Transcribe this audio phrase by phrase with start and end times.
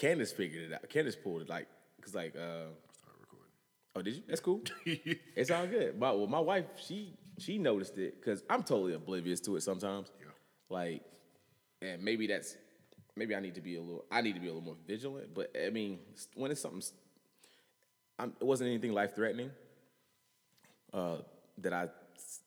[0.00, 0.88] Candace figured it out.
[0.88, 1.66] Candace pulled it like,
[2.00, 2.72] cause like, uh,
[3.94, 4.22] oh, did you?
[4.26, 4.62] That's cool.
[4.86, 6.00] it's all good.
[6.00, 10.10] But well, my wife, she she noticed it because I'm totally oblivious to it sometimes.
[10.18, 10.26] Yeah.
[10.70, 11.02] Like,
[11.82, 12.56] and maybe that's
[13.14, 14.06] maybe I need to be a little.
[14.10, 15.34] I need to be a little more vigilant.
[15.34, 15.98] But I mean,
[16.34, 16.82] when it's something,
[18.18, 19.50] I'm, it wasn't anything life threatening.
[20.94, 21.16] Uh,
[21.58, 21.88] that I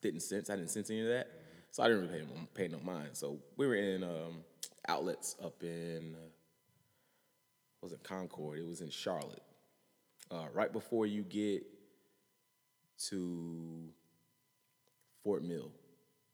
[0.02, 0.50] didn't sense.
[0.50, 1.30] I didn't sense any of that,
[1.70, 3.10] so I didn't really pay, no- pay no mind.
[3.14, 4.44] So we were in um,
[4.88, 6.33] outlets up in uh,
[7.84, 8.58] wasn't Concord.
[8.58, 9.44] It was in Charlotte.
[10.32, 11.64] Uh, right before you get
[13.10, 13.90] to
[15.24, 15.70] Fort Mill.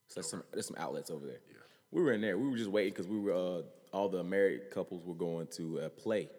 [0.08, 1.40] So there's some there's some outlets over there.
[1.50, 1.58] Yeah.
[1.92, 2.38] We were in there.
[2.38, 5.80] We were just waiting because we were uh, all the married couples were going to
[5.80, 6.30] a play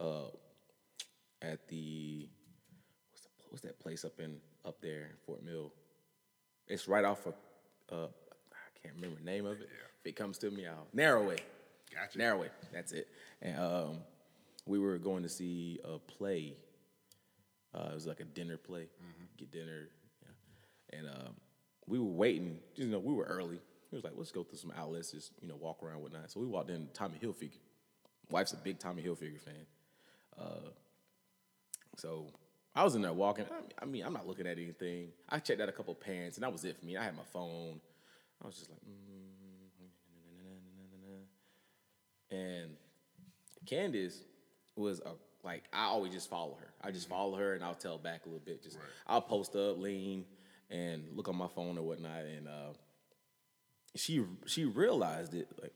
[0.00, 0.26] uh,
[1.40, 2.28] at the
[3.12, 5.72] what's, the what's that place up in up there in Fort Mill?
[6.66, 7.34] It's right off of
[7.92, 9.68] uh, I can't remember the name of it.
[10.00, 11.38] If it comes to me, I'll NarroWay.
[11.94, 12.18] Gotcha.
[12.18, 12.48] NarroWay.
[12.72, 13.08] That's it.
[13.40, 13.98] And um,
[14.66, 16.54] we were going to see a play.
[17.74, 18.86] Uh, it was like a dinner play.
[19.36, 19.88] Get dinner.
[20.22, 20.98] Yeah.
[20.98, 21.34] And um,
[21.86, 22.58] we were waiting.
[22.76, 23.58] You know, we were early.
[23.90, 26.30] He was like, let's go through some outlets, just you know, walk around whatnot.
[26.30, 26.88] So we walked in.
[26.94, 27.58] Tommy Hilfiger.
[28.30, 29.66] Wife's a big Tommy Hilfiger fan.
[30.38, 30.70] Uh,
[31.96, 32.26] so
[32.74, 33.46] I was in there walking.
[33.80, 35.08] I- mean, I'm not looking at anything.
[35.28, 36.96] I checked out a couple pants, and that was it for me.
[36.96, 37.80] I had my phone.
[38.42, 39.04] I was just like, mm,
[42.30, 42.76] and
[43.66, 44.24] Candace
[44.76, 45.10] was a
[45.44, 46.72] like I always just follow her.
[46.82, 48.62] I just follow her, and I'll tell back a little bit.
[48.62, 50.24] Just I'll post up, lean,
[50.70, 52.72] and look on my phone or whatnot, and uh,
[53.94, 55.72] she she realized it like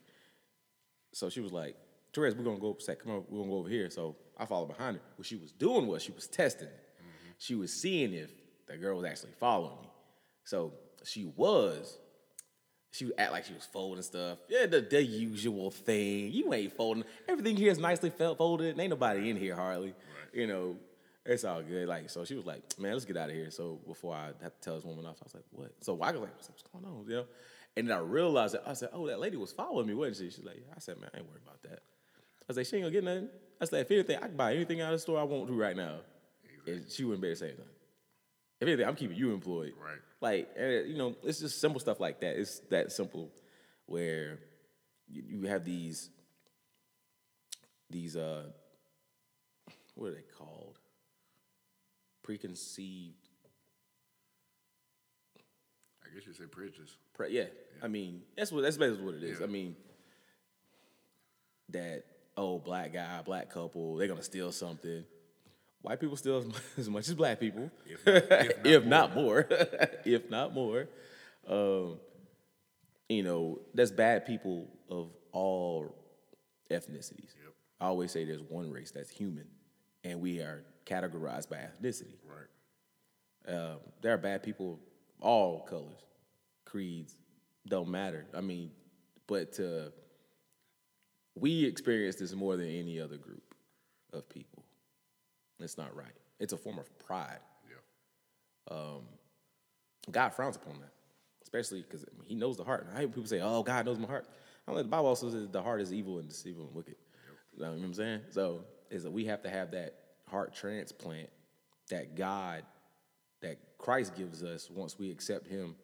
[1.13, 1.75] so she was like,
[2.13, 3.89] Therese, we're gonna go say, come on, we're gonna go over here.
[3.89, 5.01] So I followed behind her.
[5.15, 6.85] What she was doing was she was testing it.
[7.37, 8.31] She was seeing if
[8.67, 9.89] the girl was actually following me.
[10.43, 11.97] So she was.
[12.91, 14.39] She would act like she was folding stuff.
[14.47, 16.31] Yeah, the, the usual thing.
[16.31, 17.03] You ain't folding.
[17.27, 18.79] Everything here is nicely folded.
[18.79, 19.93] Ain't nobody in here hardly.
[20.33, 20.77] You know,
[21.25, 21.87] it's all good.
[21.87, 23.51] Like, so she was like, man, let's get out of here.
[23.51, 25.71] So before I had to tell this woman off, I was like, what?
[25.81, 27.05] So I was like, what's, going on?
[27.07, 27.25] You know?
[27.77, 30.35] And then I realized that I said, oh, that lady was following me, wasn't she?
[30.35, 30.73] She's like, yeah.
[30.75, 31.79] I said, man, I ain't worried about that.
[31.79, 33.29] I was like, she ain't gonna get nothing.
[33.61, 35.53] I said, if anything, I can buy anything out of the store I want to
[35.53, 35.97] right now.
[36.65, 37.65] And she wouldn't better say anything.
[38.59, 39.73] If anything, I'm keeping you employed.
[39.81, 39.99] Right.
[40.21, 42.35] Like, eh, you know, it's just simple stuff like that.
[42.37, 43.31] It's that simple
[43.85, 44.39] where
[45.07, 46.09] you, have these,
[47.89, 48.43] these, uh,
[49.95, 50.77] what are they called?
[52.21, 53.29] Preconceived
[56.09, 56.97] I guess you say prejudice.
[57.13, 57.45] Pre- yeah.
[57.81, 59.39] I mean, that's what that's basically what it is.
[59.39, 59.45] Yeah.
[59.45, 59.75] I mean,
[61.69, 62.03] that
[62.35, 65.03] oh black guy, black couple, they're gonna steal something.
[65.81, 67.71] White people steal as much, as much as black people,
[68.05, 69.47] if not, more.
[70.05, 70.87] if not more.
[71.47, 71.99] Um,
[73.07, 75.95] you know, that's bad people of all
[76.69, 77.33] ethnicities.
[77.41, 77.53] Yep.
[77.79, 79.47] I always say there's one race that's human,
[80.03, 82.17] and we are categorized by ethnicity.
[82.25, 83.55] Right.
[83.55, 84.79] Um, there are bad people, of
[85.21, 86.05] all colors,
[86.65, 87.15] creeds,
[87.67, 88.25] don't matter.
[88.33, 88.71] I mean,
[89.27, 89.89] but uh,
[91.35, 93.55] we experience this more than any other group
[94.11, 94.48] of people.
[95.59, 96.13] It's not right.
[96.39, 97.39] It's a form of pride.
[97.69, 98.75] Yeah.
[98.75, 99.01] Um,
[100.11, 100.91] God frowns upon that,
[101.43, 102.85] especially because He knows the heart.
[102.87, 104.27] And I hear people say, "Oh, God knows my heart."
[104.67, 106.95] I'm like, the Bible also says the heart is evil and deceitful and wicked.
[107.55, 108.21] You know what I'm saying?
[108.29, 108.61] So
[108.91, 109.95] is that we have to have that
[110.29, 111.29] heart transplant
[111.89, 112.63] that God,
[113.41, 115.75] that Christ gives us once we accept Him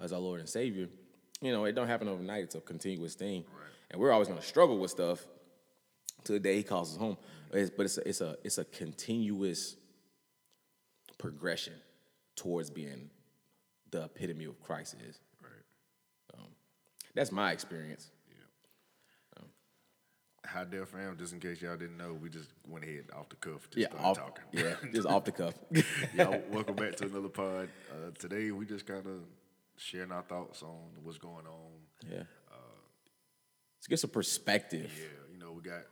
[0.00, 0.88] as our Lord and Savior.
[1.40, 2.44] You know, it don't happen overnight.
[2.44, 3.44] It's a continuous thing,
[3.90, 5.26] and we're always going to struggle with stuff
[6.22, 7.16] till the day He calls us home.
[7.52, 9.76] It's- but it's a, it's a it's a continuous
[11.18, 11.74] progression
[12.36, 13.10] towards being
[13.90, 15.18] the epitome of Christ is.
[15.42, 16.34] Right.
[16.38, 16.46] Um,
[17.14, 18.10] that's my experience.
[19.36, 19.44] Um,
[20.44, 23.36] how Dell fam, just in case y'all didn't know, we just went ahead off the
[23.36, 24.44] cuff, just Yeah, off, talking.
[24.52, 25.54] yeah, just off the cuff.
[26.16, 27.68] y'all, welcome back to another pod.
[27.90, 29.20] Uh, today we just kind of
[29.76, 31.70] sharing our thoughts on what's going on.
[32.10, 32.20] yeah.
[32.50, 32.56] Uh,
[33.78, 34.90] Let's get some perspective.
[34.96, 35.82] Yeah, you know, we got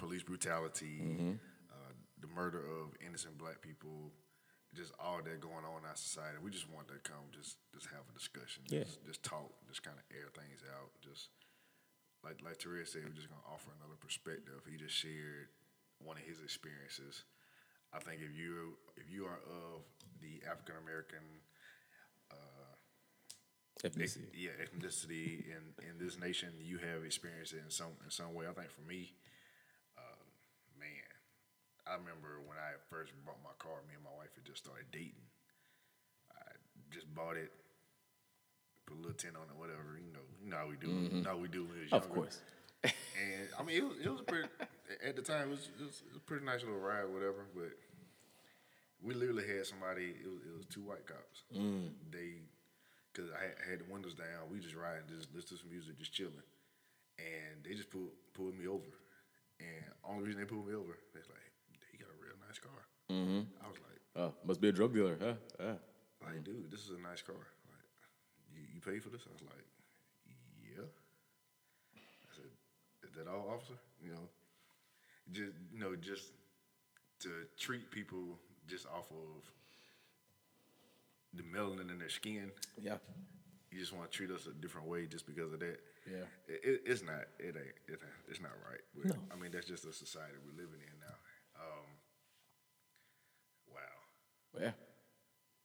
[0.00, 1.32] police brutality, Mm-hmm.
[1.68, 1.92] uh,
[2.24, 4.10] the murder of innocent black people,
[4.74, 6.38] just all that going on in our society.
[6.40, 8.84] We just want to come, just just have a discussion, Yeah.
[8.88, 10.90] just, just talk, just kind of air things out.
[11.04, 11.28] Just
[12.24, 14.64] like like Teresa said, we're just gonna offer another perspective.
[14.64, 15.52] He just shared
[16.00, 17.24] one of his experiences.
[17.92, 19.84] I think if you if you are of
[20.24, 21.24] the African American
[23.82, 24.28] Ethnicity.
[24.36, 28.44] yeah, ethnicity in, in this nation, you have experienced it in some in some way.
[28.46, 29.29] I think for me, uh,
[31.90, 33.82] I remember when I first bought my car.
[33.90, 35.26] Me and my wife had just started dating.
[36.30, 36.54] I
[36.94, 37.50] just bought it,
[38.86, 39.98] put a little tint on it, whatever.
[39.98, 40.86] You know, you know how we do.
[40.86, 42.06] You know how we do when we was Mm-hmm.
[42.06, 42.38] Of course.
[42.86, 44.48] and I mean, it was, it was pretty
[45.04, 47.44] at the time it was, it was, it was a pretty nice little ride, whatever.
[47.54, 47.74] But
[49.02, 50.14] we literally had somebody.
[50.14, 51.42] It was, it was two white cops.
[51.50, 52.46] They
[53.12, 54.46] because I had, I had the windows down.
[54.48, 56.46] We just riding, just listening to some music, just chilling,
[57.18, 58.86] and they just pulled pulled me over.
[59.60, 61.59] And only reason they pulled me over, they're like, "He got
[62.40, 62.80] a nice car."
[63.62, 65.34] I was like, Oh, must be a drug dealer, huh?
[65.58, 65.74] Uh.
[66.24, 67.36] like, dude, this is a nice car.
[67.36, 67.88] Like,
[68.54, 69.22] you, you pay for this?
[69.28, 69.66] I was like,
[70.62, 70.86] yeah.
[71.94, 72.50] I said,
[73.08, 73.78] is that all, officer?
[74.02, 74.26] You know,
[75.32, 76.32] just you know, just
[77.20, 79.44] to treat people just off of
[81.34, 82.50] the melanin in their skin.
[82.80, 82.96] Yeah.
[83.70, 85.78] You just want to treat us a different way just because of that.
[86.10, 86.26] Yeah.
[86.48, 87.30] It, it, it's not.
[87.38, 87.78] It ain't.
[87.86, 88.00] It.
[88.28, 88.82] It's not right.
[88.96, 91.14] But, I mean, that's just the society we're living in now.
[91.54, 91.86] Um,
[93.70, 93.96] wow.
[94.58, 94.72] Yeah.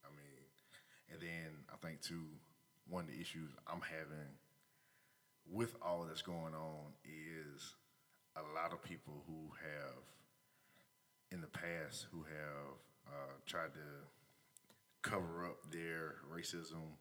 [0.03, 0.43] I mean,
[1.11, 2.23] and then I think too,
[2.87, 4.29] one of the issues I'm having
[5.51, 7.75] with all that's going on is
[8.35, 10.03] a lot of people who have,
[11.31, 12.75] in the past, who have
[13.07, 16.97] uh, tried to cover up their racism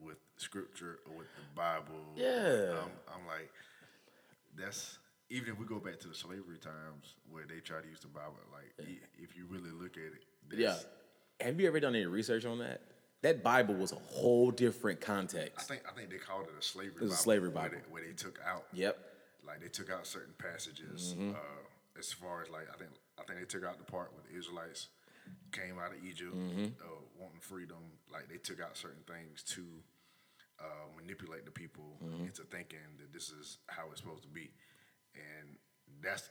[0.00, 2.14] with scripture or with the Bible.
[2.16, 2.80] Yeah.
[2.82, 2.90] I'm,
[3.20, 3.50] I'm like,
[4.56, 4.98] that's
[5.30, 8.08] even if we go back to the slavery times where they try to use the
[8.08, 10.24] Bible, like i- if you really look at it,
[10.58, 10.76] Yeah.
[11.40, 12.80] Have you ever done any research on that?
[13.22, 15.58] That Bible was a whole different context.
[15.58, 16.94] I think I think they called it a slavery.
[16.96, 17.76] It was a Bible, slavery where Bible.
[17.86, 18.64] they, where they took out.
[18.72, 18.96] Yep.
[19.46, 21.14] Like they took out certain passages.
[21.18, 21.30] Mm-hmm.
[21.30, 24.22] Uh, as far as like I think I think they took out the part where
[24.30, 24.88] the Israelites
[25.52, 26.64] came out of Egypt, Mm-hmm.
[26.80, 27.78] uh, wanting freedom.
[28.12, 29.62] Like they took out certain things to
[30.60, 32.26] uh, manipulate the people Mm-hmm.
[32.26, 34.50] into thinking that this is how it's supposed to be,
[35.14, 35.56] and
[36.02, 36.28] that's.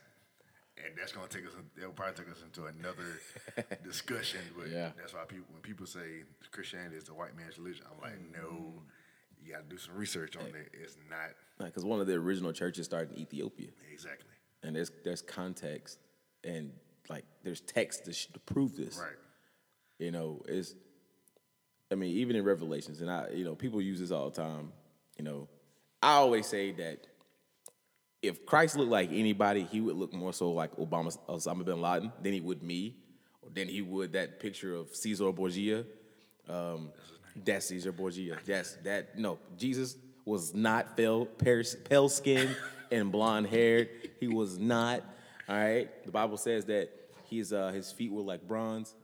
[0.86, 1.52] And that's gonna take us.
[1.76, 3.20] They'll probably take us into another
[3.84, 4.40] discussion.
[4.56, 4.90] But Yeah.
[4.98, 8.48] that's why people, when people say Christianity is the white man's religion, I'm like, no.
[8.48, 8.78] Mm-hmm.
[9.44, 10.68] You got to do some research on it.
[10.74, 11.30] It's not
[11.64, 13.68] Because one of the original churches started in Ethiopia.
[13.92, 14.28] exactly
[14.64, 15.98] And there's there's context
[16.44, 16.72] and
[17.08, 18.98] like there's text to, sh- to prove this.
[18.98, 19.16] right.
[19.98, 20.74] You know, it's.
[21.90, 24.72] I mean, even in Revelations, and I, you know, people use this all the time.
[25.16, 25.48] You know,
[26.02, 27.06] I always say that
[28.22, 32.12] if Christ looked like anybody, he would look more so like Obama, Osama bin Laden
[32.22, 32.96] than he would me,
[33.42, 35.84] or than he would that picture of Caesar Borgia.
[36.48, 36.90] Um,
[37.44, 38.38] that's Caesar Borgia.
[38.44, 39.18] That's that.
[39.18, 42.54] No, Jesus was not pale, pale, pale skin
[42.90, 43.88] and blonde haired.
[44.18, 45.02] He was not.
[45.48, 45.88] All right.
[46.04, 46.90] The Bible says that
[47.30, 48.94] his uh, his feet were like bronze,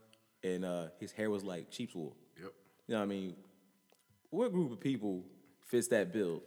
[0.43, 2.17] and uh, his hair was like sheep's wool.
[2.41, 2.53] Yep.
[2.89, 3.37] You know what I mean?
[4.31, 5.25] What group of people
[5.61, 6.43] fits that bill?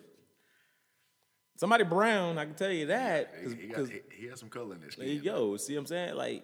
[1.57, 3.33] Somebody brown, I can tell you that.
[3.35, 5.57] He, 'cause- he, got, 'cause he, has some color in his there you go.
[5.57, 6.15] See what I'm saying?
[6.15, 6.43] Like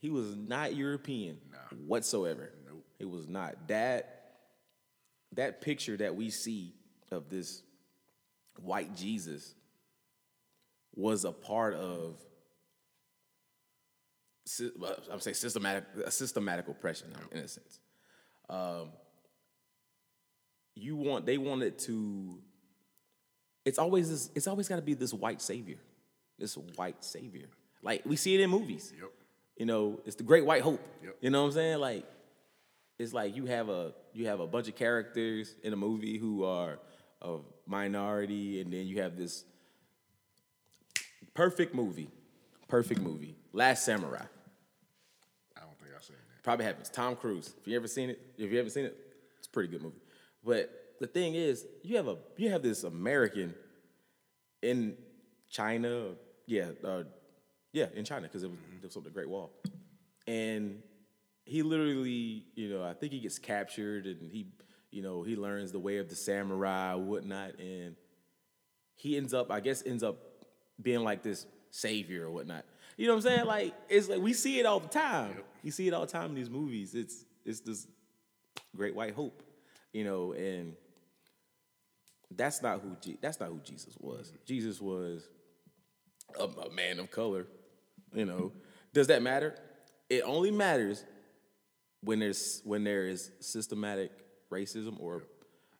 [0.00, 1.58] he was not European Nah.
[1.86, 2.50] whatsoever.
[2.66, 2.84] Nope.
[2.98, 3.68] He was not.
[3.68, 4.10] That
[5.32, 6.74] that picture that we see
[7.10, 7.62] of this
[8.58, 9.54] white Jesus
[10.94, 12.18] was a part of
[15.10, 17.80] I'm saying systematic a systematic oppression in a sense.
[18.48, 18.92] Um,
[20.74, 22.38] you want they wanted to
[23.64, 25.78] it's always this it's always got to be this white savior
[26.38, 27.48] this white savior
[27.82, 29.10] like we see it in movies Yep.
[29.56, 31.16] you know it's the great white hope Yep.
[31.20, 32.04] you know what i'm saying like
[32.98, 36.44] it's like you have a you have a bunch of characters in a movie who
[36.44, 36.78] are
[37.22, 39.44] a minority and then you have this
[41.34, 42.08] perfect movie
[42.68, 44.22] perfect movie last samurai
[45.56, 46.42] I don't think I've seen that.
[46.42, 46.90] Probably happens.
[46.90, 47.54] Tom Cruise.
[47.60, 48.96] If you ever seen it, if you haven't seen it,
[49.38, 50.00] it's a pretty good movie.
[50.44, 50.68] But
[51.00, 53.54] the thing is, you have a you have this American
[54.64, 54.96] in
[55.50, 56.14] China.
[56.46, 57.04] Yeah, uh,
[57.72, 59.50] yeah, in China because it was, it was on the Great Wall,
[60.26, 60.82] and
[61.44, 64.46] he literally, you know, I think he gets captured and he,
[64.90, 67.96] you know, he learns the way of the samurai, whatnot, and
[68.96, 70.16] he ends up, I guess, ends up
[70.80, 72.64] being like this savior or whatnot.
[72.96, 73.46] You know what I'm saying?
[73.46, 75.38] Like it's like we see it all the time.
[75.62, 76.94] You see it all the time in these movies.
[76.94, 77.86] It's it's this
[78.76, 79.42] great white hope,
[79.92, 80.74] you know, and
[82.36, 84.32] that's not who Je- that's not who Jesus was.
[84.46, 85.28] Jesus was
[86.38, 87.46] a, a man of color.
[88.12, 88.52] You know,
[88.92, 89.54] does that matter?
[90.08, 91.04] It only matters
[92.02, 94.12] when there's when there is systematic
[94.50, 95.24] racism or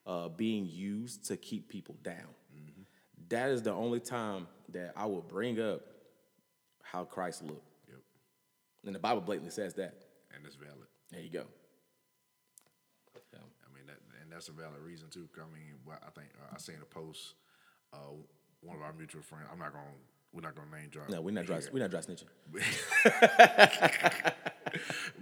[0.06, 2.28] uh, being used to keep people down.
[3.30, 5.80] That is the only time that I will bring up
[6.82, 7.98] how Christ looked, Yep.
[8.84, 9.94] and the Bible blatantly says that.
[10.34, 10.88] And it's valid.
[11.10, 11.44] There you go.
[13.30, 15.28] So, I mean, that, and that's a valid reason too.
[15.36, 17.34] I mean, I think uh, I seen a post.
[17.92, 17.98] Uh,
[18.60, 19.46] one of our mutual friends.
[19.52, 19.84] I'm not gonna.
[20.32, 21.08] We're not gonna name drop.
[21.08, 21.60] no, we're not dry.
[21.72, 22.24] We're not dry snitching.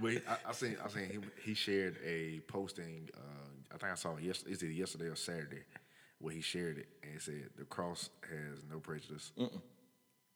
[0.01, 1.31] But I, I seen I seen him.
[1.45, 3.11] He shared a posting.
[3.15, 4.43] Uh, I think I saw it yes.
[4.45, 5.65] Is it yesterday or Saturday?
[6.23, 9.33] where he shared it and he said the cross has no prejudice.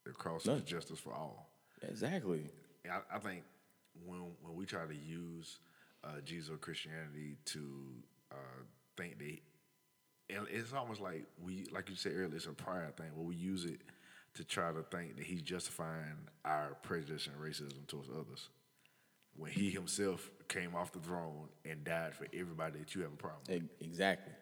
[0.05, 1.49] The cross is justice for all.
[1.89, 2.51] Exactly.
[2.91, 3.45] I, I think
[4.05, 5.61] when when we try to use
[6.05, 7.61] uh, Jesus or Christianity to
[8.33, 8.63] uh,
[8.97, 9.17] think
[10.29, 13.37] and it's almost like we, like you said earlier, it's a pride thing where we
[13.37, 13.81] use it
[14.35, 18.49] to try to think that he's justifying our prejudice and racism towards others.
[19.37, 23.17] When he himself came off the throne and died for everybody that you have a
[23.17, 23.43] problem.
[23.49, 23.63] with.
[23.81, 24.33] Exactly.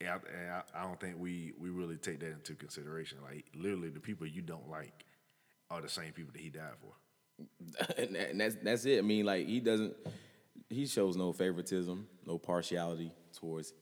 [0.00, 3.18] And, I, and I, I don't think we we really take that into consideration.
[3.22, 5.04] Like literally, the people you don't like
[5.70, 6.94] are the same people that he died for.
[7.98, 8.98] and that's that's it.
[8.98, 9.94] I mean, like he doesn't.
[10.68, 13.72] He shows no favoritism, no partiality towards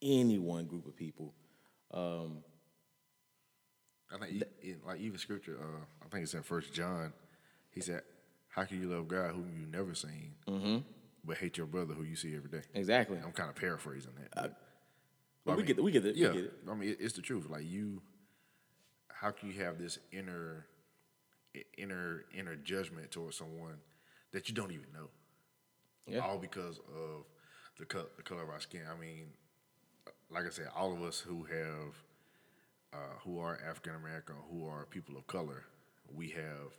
[0.00, 1.34] any one group of people.
[1.92, 2.44] Um,
[4.12, 7.12] I think in, like even scripture, uh, I think it's in First John.
[7.70, 8.02] He said,
[8.48, 10.78] "How can you love God whom you never seen, mm-hmm.
[11.24, 13.18] but hate your brother who you see every day?" Exactly.
[13.24, 14.56] I'm kind of paraphrasing that.
[15.44, 15.84] But uh, I we mean, get it.
[15.84, 16.16] We get it.
[16.16, 16.52] Yeah, We get it.
[16.70, 17.48] I mean, it- it's the truth.
[17.50, 18.02] Like you,
[19.08, 20.66] how can you have this inner,
[21.76, 23.78] inner, inner judgment towards someone
[24.32, 25.08] that you don't even know?
[26.06, 26.20] Yeah.
[26.20, 27.24] All because of
[27.78, 28.82] the color, the color of our skin.
[28.94, 29.26] I mean,
[30.30, 31.94] like I said, all of us who have,
[32.92, 35.64] uh, who are African American, who are people of color,
[36.14, 36.72] we have.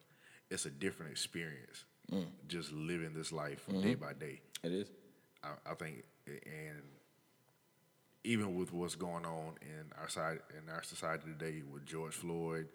[0.52, 2.28] It's a different experience, Mm.
[2.48, 3.82] just living this life Mm-hmm.
[3.82, 4.42] day by day.
[4.64, 4.88] It is.
[5.44, 6.84] I, I think, and
[8.24, 12.68] even with what's going on in our side in our society today, with George Floyd,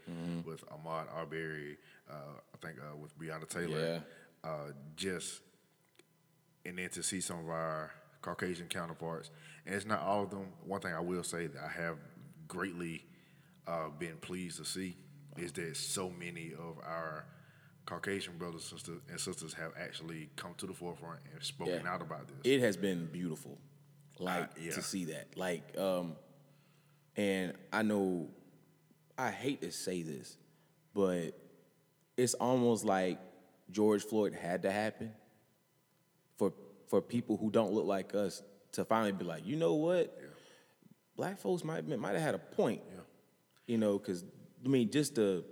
[0.45, 1.77] with Ahmaud Arbery,
[2.11, 2.15] uh,
[2.55, 4.03] I think uh, with Breonna Taylor,
[4.45, 5.43] uh, just
[6.65, 7.91] and then to see some of our
[8.23, 9.31] Caucasian counterparts,
[9.67, 10.47] and it's not all of them.
[10.65, 11.97] One thing I will say that I have
[12.49, 13.05] greatly
[13.67, 14.97] uh, been pleased to see
[15.39, 17.25] is that so many of our
[17.87, 21.93] Caucasian brothers and sisters, and sisters have actually come to the forefront and spoken Yeah.
[21.93, 22.37] out about this.
[22.45, 23.59] It has been beautiful,
[24.19, 24.73] like Uh, yeah.
[24.73, 25.37] to see that.
[25.37, 26.17] Like, um,
[27.17, 28.29] and I know
[29.17, 30.37] I hate to say this,
[30.95, 31.33] but
[32.17, 33.19] it's almost like
[33.71, 35.13] George Floyd had to happen
[36.91, 38.43] for people who don't look like us
[38.73, 40.21] to finally be like, you know what,
[41.17, 42.83] black folks might might have had a point.
[42.93, 43.01] Yeah.
[43.67, 44.25] You know, because
[44.65, 45.45] I mean, just the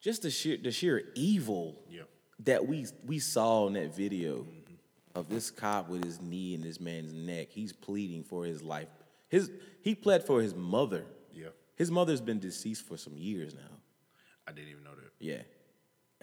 [0.00, 2.02] just the sheer the sheer evil Yeah.
[2.40, 4.74] that we we saw in that video mm-hmm.
[5.14, 7.48] of this cop with his knee in this man's neck.
[7.50, 8.88] He's pleading for his life.
[9.28, 9.50] His
[9.82, 11.06] he pled for his mother.
[11.32, 11.48] Yeah.
[11.76, 13.76] His mother's been deceased for some years now.
[14.48, 15.12] I didn't even know that.
[15.20, 15.42] Yeah.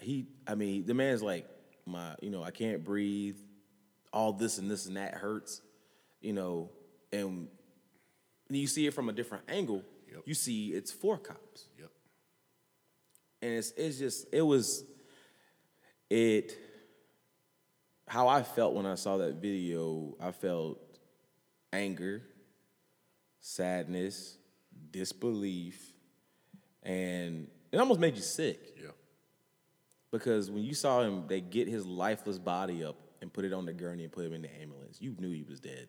[0.00, 1.48] He I mean, the man's like,
[1.86, 3.36] my, you know, I can't breathe.
[4.14, 5.60] All this and this and that hurts.
[6.22, 6.70] You know,
[7.12, 7.48] and
[8.48, 9.82] you see it from a different angle.
[10.10, 10.22] Yep.
[10.24, 11.66] You see it's four cops.
[11.78, 11.90] Yep.
[13.42, 14.84] and it's it's just it was
[16.08, 16.56] it
[18.06, 20.16] how I felt when I saw that video.
[20.20, 20.78] I felt
[21.72, 22.22] anger,
[23.40, 24.38] sadness,
[24.92, 25.92] disbelief,
[26.82, 28.90] and it almost made you sick Yeah.
[30.12, 33.64] because when you saw him, they get his lifeless body up and put it on
[33.64, 34.98] the gurney and put him in the ambulance.
[35.00, 35.88] You knew he was dead.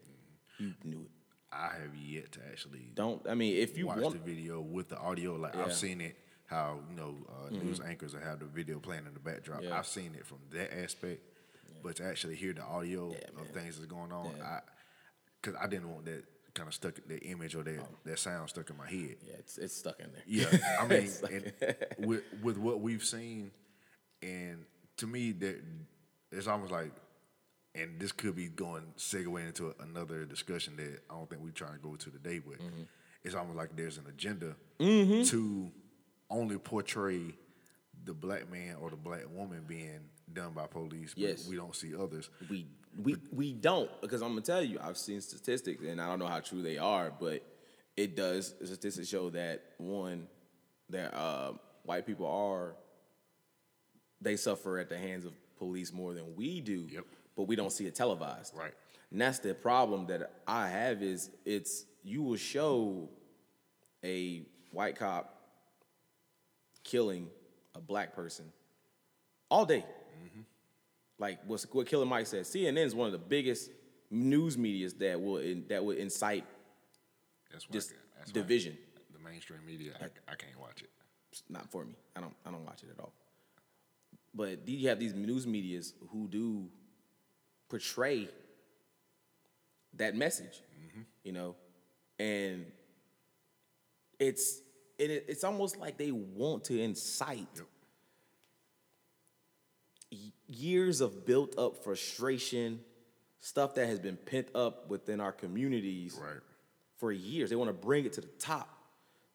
[0.58, 1.12] You knew it.
[1.52, 4.88] I have yet to actually Don't I mean if you watch want the video with
[4.90, 5.36] the audio.
[5.36, 5.66] Like Yeah.
[5.66, 6.16] I've seen it,
[6.48, 9.62] how you know uh, news anchors have the video playing in the backdrop.
[9.64, 9.78] Yeah.
[9.78, 11.22] I've seen it from that aspect,
[11.84, 14.44] but to actually hear the audio Yeah, of things that's going on, Yeah.
[14.46, 14.60] I
[15.42, 16.24] because I didn't want that
[16.56, 17.88] kind of stuck that image or that Oh.
[18.06, 19.18] that sound stuck in my head.
[19.28, 20.24] yeah, it's it's stuck in there.
[20.26, 21.10] Yeah, I mean,
[22.00, 23.52] with with what we've seen,
[24.22, 24.66] and
[24.98, 25.62] to me, that
[26.32, 26.92] it's almost like,
[27.76, 31.68] and this could be going segue into another discussion that I don't think we try
[31.72, 32.84] to go to today, but Mm-hmm.
[33.24, 35.72] it's almost like there's an agenda to
[36.30, 37.22] only portray
[38.04, 40.00] the black man or the black woman being
[40.34, 41.48] done by police, but Yes.
[41.48, 42.30] we don't see others.
[42.50, 42.68] We
[43.04, 46.28] we we don't because I'm gonna tell you I've seen statistics and I don't know
[46.28, 47.44] how true they are, but
[47.98, 50.28] it does statistics show that one
[50.90, 51.54] that uh,
[51.84, 52.76] white people are
[54.22, 57.06] they suffer at the hands of police more than we do, Yep.
[57.36, 58.54] but we don't see it televised.
[58.56, 58.74] Right.
[59.12, 63.10] And that's the problem that I have is it's you will show
[64.04, 65.42] a white cop
[66.84, 67.30] killing
[67.76, 68.46] a black person
[69.50, 69.80] all day.
[70.24, 70.42] Mm-hmm.
[71.18, 73.72] Like what's, what Killer Mike said, CNN is one of the biggest
[74.12, 76.46] news medias that will in, that will incite
[77.52, 78.78] That's why just that's division.
[79.14, 80.90] the mainstream media, I, I can't watch it.
[81.32, 81.96] It's not for me.
[82.16, 83.14] I don't I don't watch it at all.
[84.36, 86.68] But you have these news medias who do
[87.70, 88.28] portray
[89.94, 90.62] that message,
[91.24, 91.56] you know,
[92.20, 92.66] and
[94.20, 94.62] it's
[94.98, 97.66] it, it's almost like they want to incite Yep.
[100.48, 102.80] years of built up frustration,
[103.40, 106.42] stuff that has been pent up within our communities, Right.
[106.98, 107.50] for years.
[107.50, 108.70] They want to bring it to the top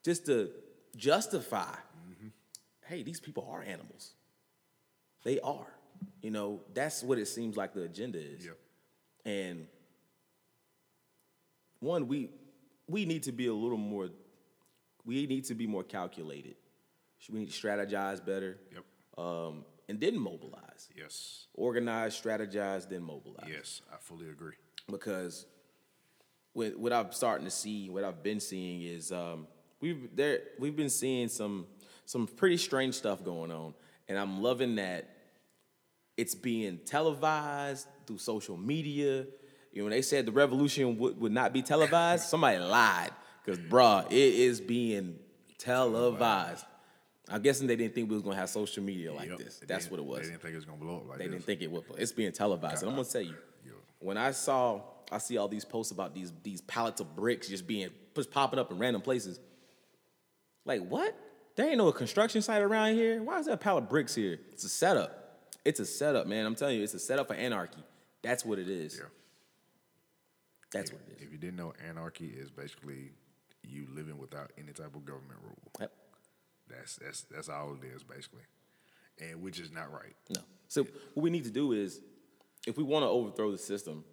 [0.02, 0.50] just to
[0.97, 2.28] justify mm-hmm.
[2.87, 4.14] hey, these people are animals.
[5.25, 5.67] They are.
[6.23, 8.47] You know, that's what it seems like the agenda is.
[8.47, 8.59] Yep.
[9.25, 9.67] And
[11.81, 12.31] one, we
[12.89, 14.09] we need to be a little more
[15.05, 16.57] we need to be more calculated.
[17.31, 18.59] We need to strategize better.
[18.73, 18.85] Yep.
[19.19, 20.89] Um, and then mobilize.
[20.97, 21.47] Yes.
[21.55, 23.49] Organize, strategize, then mobilize.
[23.50, 24.55] Yes, I fully agree.
[24.91, 25.47] Because
[26.53, 29.47] what what I'm starting to see, what I've been seeing is um,
[29.81, 31.67] we've there we've been seeing some
[32.07, 33.75] some pretty strange stuff going on,
[34.11, 35.09] and I'm loving that
[36.19, 39.25] it's being televised through social media.
[39.73, 43.11] You know, when they said the revolution would, would not be televised, somebody lied.
[43.43, 45.19] Because, bruh, it is being
[45.59, 46.67] televised.
[47.29, 49.38] I'm guessing they didn't think we was gonna have social media like Yep.
[49.38, 49.61] this.
[49.67, 50.23] That's what it was.
[50.23, 51.35] They didn't think it was gonna blow up like They this.
[51.35, 52.83] didn't think it would, but it's being televised.
[52.83, 53.73] And I'm gonna tell you, Yo.
[54.00, 54.81] when I saw,
[55.12, 58.59] I see all these posts about these these pallets of bricks just being just popping
[58.59, 59.38] up in random places.
[60.67, 61.17] Like what?
[61.57, 63.23] There ain't no construction site around here.
[63.23, 64.38] Why is there a pile of bricks here?
[64.52, 65.49] It's a setup.
[65.64, 66.47] It's a setup, man.
[66.47, 67.83] I'm telling you, it's a setup for anarchy.
[68.23, 68.97] That's what it is.
[68.97, 69.09] Yeah.
[70.73, 71.26] That's what it is.
[71.26, 73.12] If you didn't know, anarchy is basically
[73.62, 75.73] you living without any type of government rule.
[75.80, 75.92] Yep.
[76.69, 78.42] That's that's that's all it is basically,
[79.19, 80.14] and which is not right.
[80.28, 80.40] No.
[80.69, 82.00] So what we need to do is,
[82.66, 84.04] if we want to overthrow the system,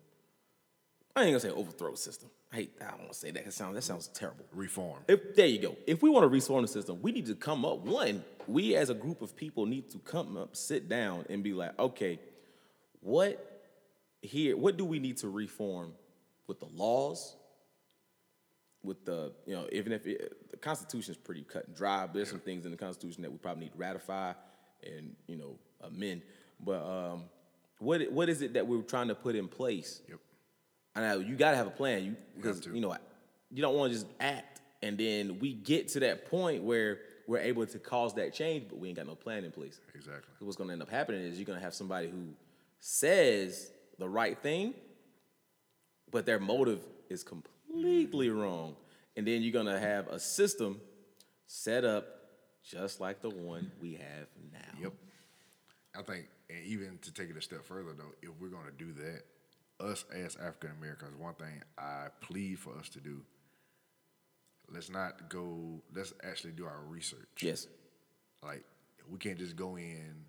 [1.17, 2.29] I ain't gonna say overthrow system.
[2.53, 2.73] I hate.
[2.79, 3.43] I don't want to say that.
[3.43, 4.45] That sounds that sounds terrible.
[4.53, 4.99] Reform.
[5.07, 5.75] If there you go.
[5.87, 7.79] If we want to reform the system, we need to come up.
[7.79, 11.53] One, we as a group of people need to come up, sit down, and be
[11.53, 12.19] like, okay,
[13.01, 13.63] what
[14.21, 14.55] here?
[14.55, 15.93] What do we need to reform
[16.45, 17.35] with the laws?
[18.83, 22.13] With the you know, even if it, the Constitution is pretty cut and dry, but
[22.13, 24.33] there's some things in the Constitution that we probably need to ratify
[24.83, 26.21] and you know amend.
[26.63, 27.23] But um,
[27.79, 30.03] what what is it that we're trying to put in place?
[30.07, 30.19] Yep.
[30.97, 32.03] I know you got to have a plan.
[32.03, 32.73] You because to.
[32.73, 32.95] you know
[33.51, 37.39] you don't want to just act, and then we get to that point where we're
[37.39, 39.79] able to cause that change, but we ain't got no plan in place.
[39.93, 40.33] Exactly.
[40.39, 42.29] What's going to end up happening is you're going to have somebody who
[42.79, 43.69] says
[43.99, 44.73] the right thing,
[46.09, 48.41] but their motive is completely mm.
[48.41, 48.75] wrong,
[49.15, 50.81] and then you're going to have a system
[51.45, 52.05] set up
[52.63, 54.81] just like the one we have now.
[54.81, 54.93] Yep.
[55.97, 58.93] I think, and even to take it a step further though, if we're gonna do
[58.93, 59.23] that,
[59.79, 63.21] us as African Americans, one thing I plead for us to do.
[64.69, 65.81] Let's not go.
[65.95, 67.27] Let's actually do our research.
[67.41, 67.67] Yes.
[68.43, 68.63] Like
[69.09, 70.25] we can't just go in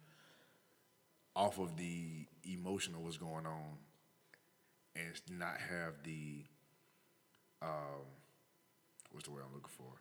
[1.34, 3.78] off of the emotion of what's going on
[4.96, 6.44] and not have the
[7.62, 8.04] um
[9.12, 10.00] what's the word I'm looking for?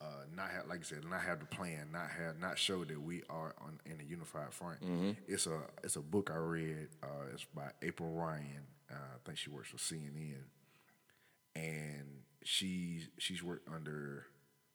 [0.00, 3.00] Uh, not have like I said, not have the plan, not have not show that
[3.00, 4.78] we are on in a unified front.
[5.26, 6.88] It's a it's a book I read.
[7.02, 8.66] Uh, it's by April Ryan.
[8.94, 10.44] Uh, I think she works for CNN,
[11.56, 14.26] and she she's worked under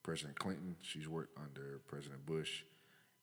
[0.04, 0.76] President Clinton.
[0.82, 2.64] She's worked under President Bush,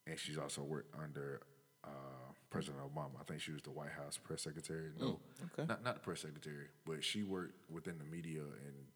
[0.06, 1.42] and she's also worked under
[1.85, 3.20] uh, President Obama.
[3.20, 4.90] I think she was the White House press secretary.
[4.98, 5.18] No,
[5.52, 5.66] okay.
[5.68, 8.87] not not the press secretary, but she worked within the media, and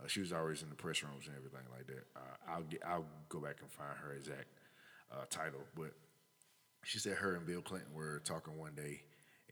[0.00, 2.04] uh, she was always in the press rooms and everything like that.
[2.16, 4.46] Uh, I'll get I'll go back and find her exact
[5.12, 5.92] uh, title, but
[6.84, 9.02] she said her and Bill Clinton were talking one day.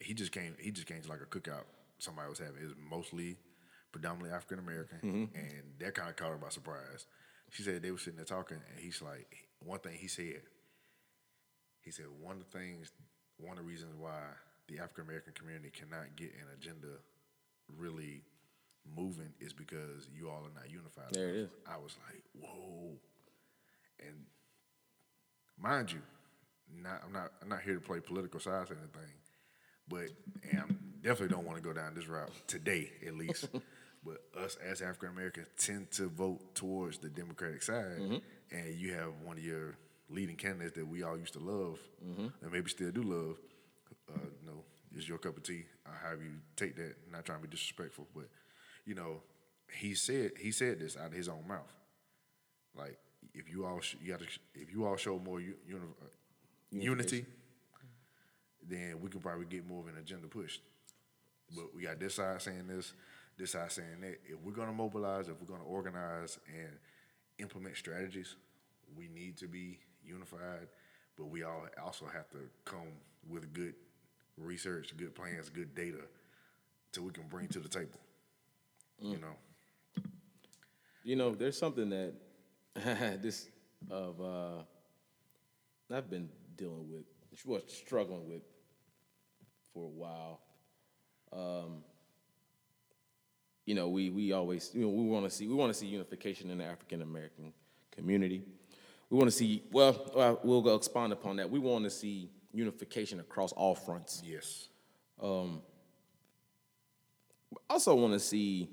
[0.01, 0.55] He just came.
[0.59, 1.65] He just came to like a cookout
[2.03, 2.63] somebody was having.
[2.63, 3.37] It was mostly
[3.93, 5.37] predominantly African American, mm-hmm.
[5.37, 7.07] and that kind of caught her by surprise.
[7.51, 10.43] She said they were sitting there talking, and he's like, one thing he said.
[11.83, 12.93] He said one of the things,
[13.39, 14.21] one of the reasons why
[14.69, 17.01] the African American community cannot get an agenda
[17.77, 18.23] really
[18.97, 21.13] moving is because you all are not unified.
[21.13, 21.51] There it is.
[21.67, 22.93] I was like, whoa,
[23.99, 24.17] and
[25.61, 26.01] mind you,
[26.83, 29.13] not I'm not I'm not here to play political sides or anything,
[29.91, 30.09] but
[30.51, 33.49] and I'm definitely don't want to go down this route today at least.
[34.05, 39.13] but us as African Americans tend to vote towards the Democratic side, and you have
[39.25, 39.77] one of your
[40.09, 41.79] leading candidates that we all used to love,
[42.43, 43.37] and maybe still do love.
[44.13, 44.65] Uh, you know,
[44.97, 45.65] is your cup of tea.
[45.87, 46.95] Uh, however you take that.
[47.13, 48.25] Not trying to be disrespectful, but
[48.87, 49.23] you know,
[49.73, 51.73] he said he said this out of his own mouth.
[52.77, 52.99] Like
[53.35, 56.07] if you all sh- you got to if you all show more u- uni- uh,
[56.73, 57.25] unity,
[58.67, 60.63] then we can probably get more of an agenda pushed.
[61.55, 62.93] But we got this side saying this,
[63.37, 64.19] this side saying that.
[64.25, 66.71] If we're gonna mobilize, if we're gonna organize and
[67.39, 68.37] implement strategies,
[68.97, 70.69] we need to be unified.
[71.17, 72.89] But we all also have to come
[73.29, 73.75] with good
[74.37, 76.03] research, good plans, good data,
[76.93, 78.01] so we can bring to the table.
[79.01, 79.35] You know.
[81.03, 82.13] You know, there's something that
[83.23, 83.49] this
[83.91, 84.63] of uh,
[85.93, 87.05] I've been dealing with,
[87.45, 88.43] well, struggling with
[89.73, 90.41] for a while.
[91.33, 91.85] Um,
[93.67, 95.87] you know, we we always you know we want to see we want to see
[95.87, 97.53] unification in the African American
[97.93, 98.43] community.
[99.11, 101.51] We want to see well, we'll go expand upon that.
[101.51, 104.23] We want to see unification across all fronts.
[104.25, 104.69] Yes.
[105.23, 105.45] I
[107.69, 108.69] also want to see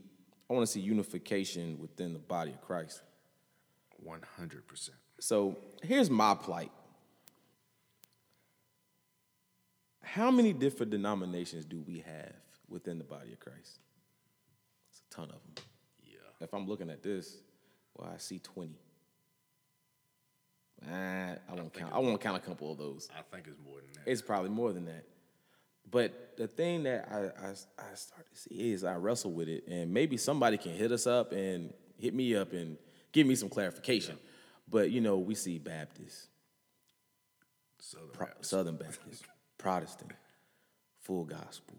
[0.49, 3.01] I want to see unification within the body of Christ.
[3.97, 4.97] One hundred percent.
[5.19, 6.71] So here's my plight.
[10.13, 12.33] How many different denominations do we have
[12.69, 13.79] within the body of Christ?
[14.89, 15.65] It's a ton of them.
[16.05, 16.17] Yeah.
[16.39, 17.37] If I'm looking at this,
[17.95, 18.71] well, I see 20.
[20.89, 21.93] Ah, I won't count.
[21.93, 23.09] I won't count a couple of those.
[23.11, 24.09] I think it's more than that.
[24.09, 25.05] It's probably more than that.
[25.89, 29.67] But the thing that I, I, I start to see is I wrestle with it,
[29.67, 32.77] and maybe somebody can hit us up and hit me up and
[33.11, 34.17] give me some clarification.
[34.69, 36.27] But you know, we see Baptists,
[37.79, 38.49] Southern Pro- Baptist.
[38.49, 39.23] Southern Baptist,
[39.57, 40.11] Protestant,
[40.99, 41.75] full gospel.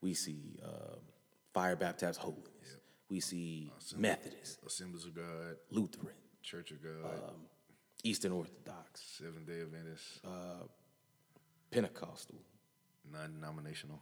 [0.00, 0.96] We see uh,
[1.52, 2.46] fire baptized holiness.
[3.10, 7.32] We see Methodist, Assemblies of God, Lutheran, Church of God,
[8.04, 10.20] Eastern Orthodox, Seventh Day Adventist,
[11.70, 12.36] Pentecostal.
[13.12, 14.00] non-denominational.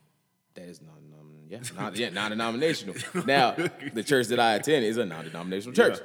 [0.55, 2.97] That is non, non yeah, non, yeah, non-denominational.
[3.27, 3.53] now,
[3.93, 6.01] the church that I attend is a non-denominational church.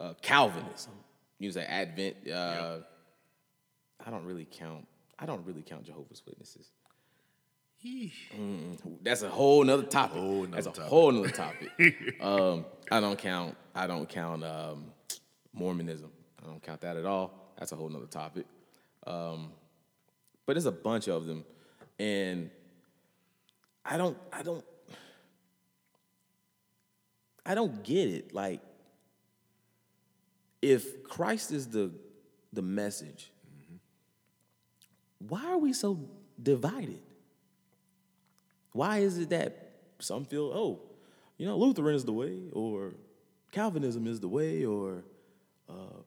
[0.00, 0.92] Uh, Calvinism,
[1.38, 2.28] you say Advent.
[2.28, 2.78] Uh,
[4.04, 4.86] I don't really count.
[5.18, 6.70] I don't really count Jehovah's Witnesses.
[9.02, 10.18] That's a whole nother topic.
[10.18, 10.90] Whole nother That's a topic.
[10.90, 12.16] whole nother topic.
[12.20, 13.56] um, I don't count.
[13.74, 14.86] I don't count um,
[15.52, 16.10] Mormonism.
[16.42, 17.52] I don't count that at all.
[17.58, 18.46] That's a whole nother topic.
[19.06, 19.52] Um,
[20.44, 21.44] but there's a bunch of them,
[21.98, 22.50] and
[23.84, 24.16] I don't.
[24.32, 24.64] I don't.
[27.46, 28.34] I don't get it.
[28.34, 28.60] Like,
[30.60, 31.92] if Christ is the
[32.52, 33.30] the message,
[35.18, 36.08] why are we so
[36.40, 37.00] divided?
[38.72, 40.80] Why is it that some feel, oh,
[41.36, 42.94] you know, Lutheran is the way, or
[43.50, 45.04] Calvinism is the way, or
[45.68, 46.02] uh,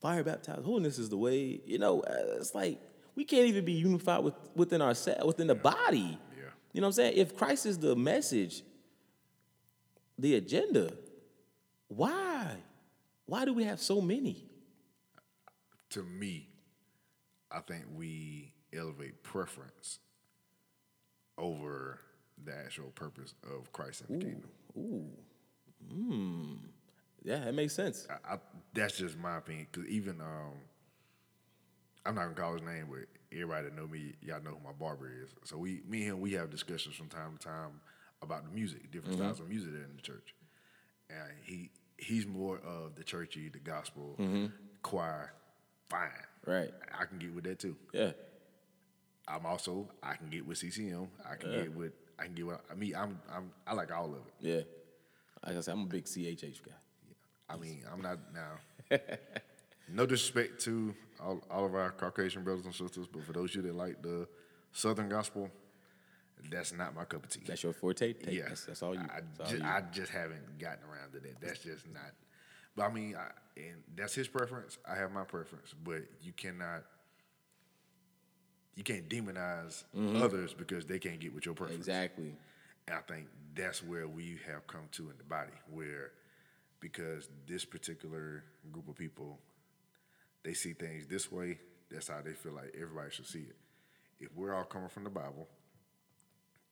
[0.00, 1.60] fire baptized holiness is the way?
[1.64, 2.80] You know, uh, it's like
[3.14, 6.18] we can't even be unified with, within ourselves, within the body.
[6.36, 6.44] Yeah.
[6.72, 7.14] You know what I'm saying?
[7.16, 8.62] If Christ is the message,
[10.18, 10.92] the agenda,
[11.88, 12.56] why?
[13.26, 14.44] Why do we have so many?
[15.90, 16.49] To me,
[17.50, 19.98] I think we elevate preference
[21.36, 22.00] over
[22.44, 24.50] the actual purpose of Christ and the kingdom.
[24.76, 25.04] Ooh.
[25.92, 26.54] Hmm.
[27.22, 28.06] Yeah, that makes sense.
[28.08, 28.38] I, I,
[28.74, 29.66] that's just my opinion.
[29.70, 30.54] Because even um,
[32.06, 34.72] I'm not gonna call his name, but everybody that know me, y'all know who my
[34.72, 35.30] barber is.
[35.44, 37.80] So we, me and him, we have discussions from time to time
[38.22, 39.24] about the music, different mm-hmm.
[39.24, 40.34] styles of music in the church.
[41.08, 44.46] And he he's more of the churchy, the gospel, mm-hmm.
[44.82, 45.32] choir.
[45.88, 46.08] Fine,
[46.46, 46.70] Right.
[46.98, 47.76] I can get with that too.
[47.92, 48.12] Yeah.
[49.28, 51.08] I'm also I can get with CCM.
[51.30, 54.06] I can get with I can get with I mean I'm I'm I like all
[54.06, 54.34] of it.
[54.40, 54.60] Yeah.
[55.46, 56.72] Like I said, I'm a big CHH guy.
[57.08, 57.14] Yeah.
[57.48, 58.98] I mean I'm not now.
[59.88, 63.56] no disrespect to all, all of our Caucasian brothers and sisters, but for those of
[63.56, 64.26] you that like the
[64.72, 65.50] Southern gospel,
[66.50, 67.42] that's not my cup of tea.
[67.46, 68.12] That's your forte.
[68.14, 69.00] Take- yeah, That's, that's all you.
[69.00, 69.68] I, that's all ju- you.
[69.68, 71.40] I just haven't gotten around to that.
[71.40, 72.12] That's just not.
[72.76, 74.78] But I mean, I, and that's his preference.
[74.88, 76.84] I have my preference, but you cannot.
[78.76, 80.22] You can't demonize mm-hmm.
[80.22, 81.80] others because they can't get with your preference.
[81.80, 82.34] exactly.
[82.86, 86.12] And I think that's where we have come to in the body, where
[86.78, 89.38] because this particular group of people,
[90.44, 91.58] they see things this way,
[91.90, 93.56] that's how they feel like everybody should see it.
[94.18, 95.48] If we're all coming from the Bible,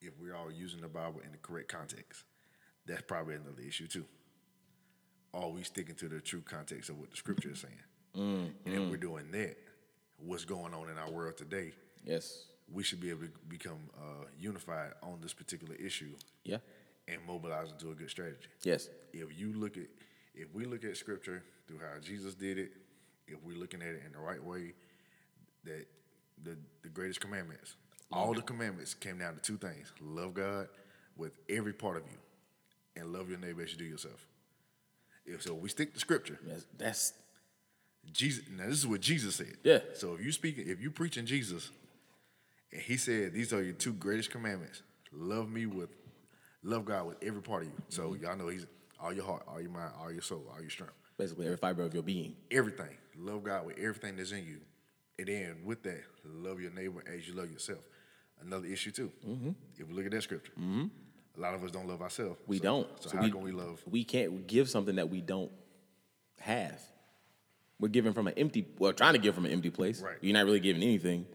[0.01, 2.25] if we're all using the Bible in the correct context,
[2.87, 4.05] that's probably another issue too.
[5.35, 7.75] Are we sticking to the true context of what the scripture is saying?
[8.15, 9.57] And if we're doing that,
[10.19, 11.73] what's going on in our world today,
[12.05, 12.47] Yes.
[12.73, 16.15] we should be able to become uh, unified on this particular issue
[16.45, 16.59] Yeah.
[17.07, 18.49] and mobilize into a good strategy.
[18.63, 18.89] Yes.
[19.13, 19.87] If you look at,
[20.35, 22.73] if we look at scripture through how Jesus did it,
[23.29, 24.73] if we're looking at it in the right way,
[25.65, 25.87] that
[26.43, 27.77] the the greatest commandments,
[28.11, 30.69] all the commandments came down to two things: love God
[31.17, 32.19] with every part of you,
[32.97, 34.27] and love your neighbor as you do yourself.
[35.41, 36.39] So, we stick to scripture.
[36.47, 37.13] That's, that's
[38.13, 38.45] Jesus.
[38.51, 39.55] Now this is what Jesus said.
[39.63, 39.81] Yeah.
[39.95, 41.71] So if you speak, if you preaching Jesus,
[42.73, 45.91] and He said these are your two greatest commandments: love me with,
[46.63, 47.75] love God with every part of you.
[47.89, 48.25] So Mm-hmm.
[48.25, 48.67] y'all know He's
[49.01, 51.83] all your heart, all your mind, all your soul, all your strength, basically every fiber
[51.83, 52.35] of your being.
[52.51, 52.97] everything.
[53.19, 54.59] Love God with everything that's in you,
[55.19, 57.81] and then with that, love your neighbor as you love yourself.
[58.41, 59.11] Another issue too.
[59.77, 60.53] If we look at that scripture,
[61.39, 62.41] a lot of us don't love ourselves.
[62.47, 63.03] We So- don't.
[63.03, 63.83] So, how can we love?
[63.87, 65.53] We can't give something that we don't
[66.41, 66.83] have.
[67.81, 68.67] We're giving from an empty.
[68.79, 70.03] Well, trying to give from an empty place.
[70.03, 70.17] Right.
[70.21, 71.27] You're not really giving anything.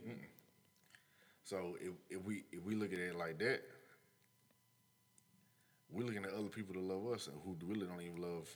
[1.46, 3.62] So if, if we if we look at it like that,
[5.90, 8.50] we're looking at other people to love us and who really don't even love.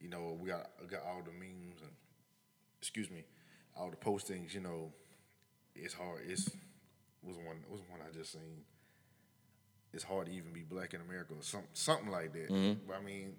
[0.00, 1.92] You know, we got got all the memes and
[2.80, 3.24] excuse me,
[3.76, 4.52] all the postings.
[4.52, 4.92] You know,
[5.74, 6.22] it's hard.
[6.26, 6.50] It's
[7.22, 8.64] was one was one I just seen.
[9.96, 12.76] It's hard to even be black in America or something something like that.
[12.86, 13.32] But I mean,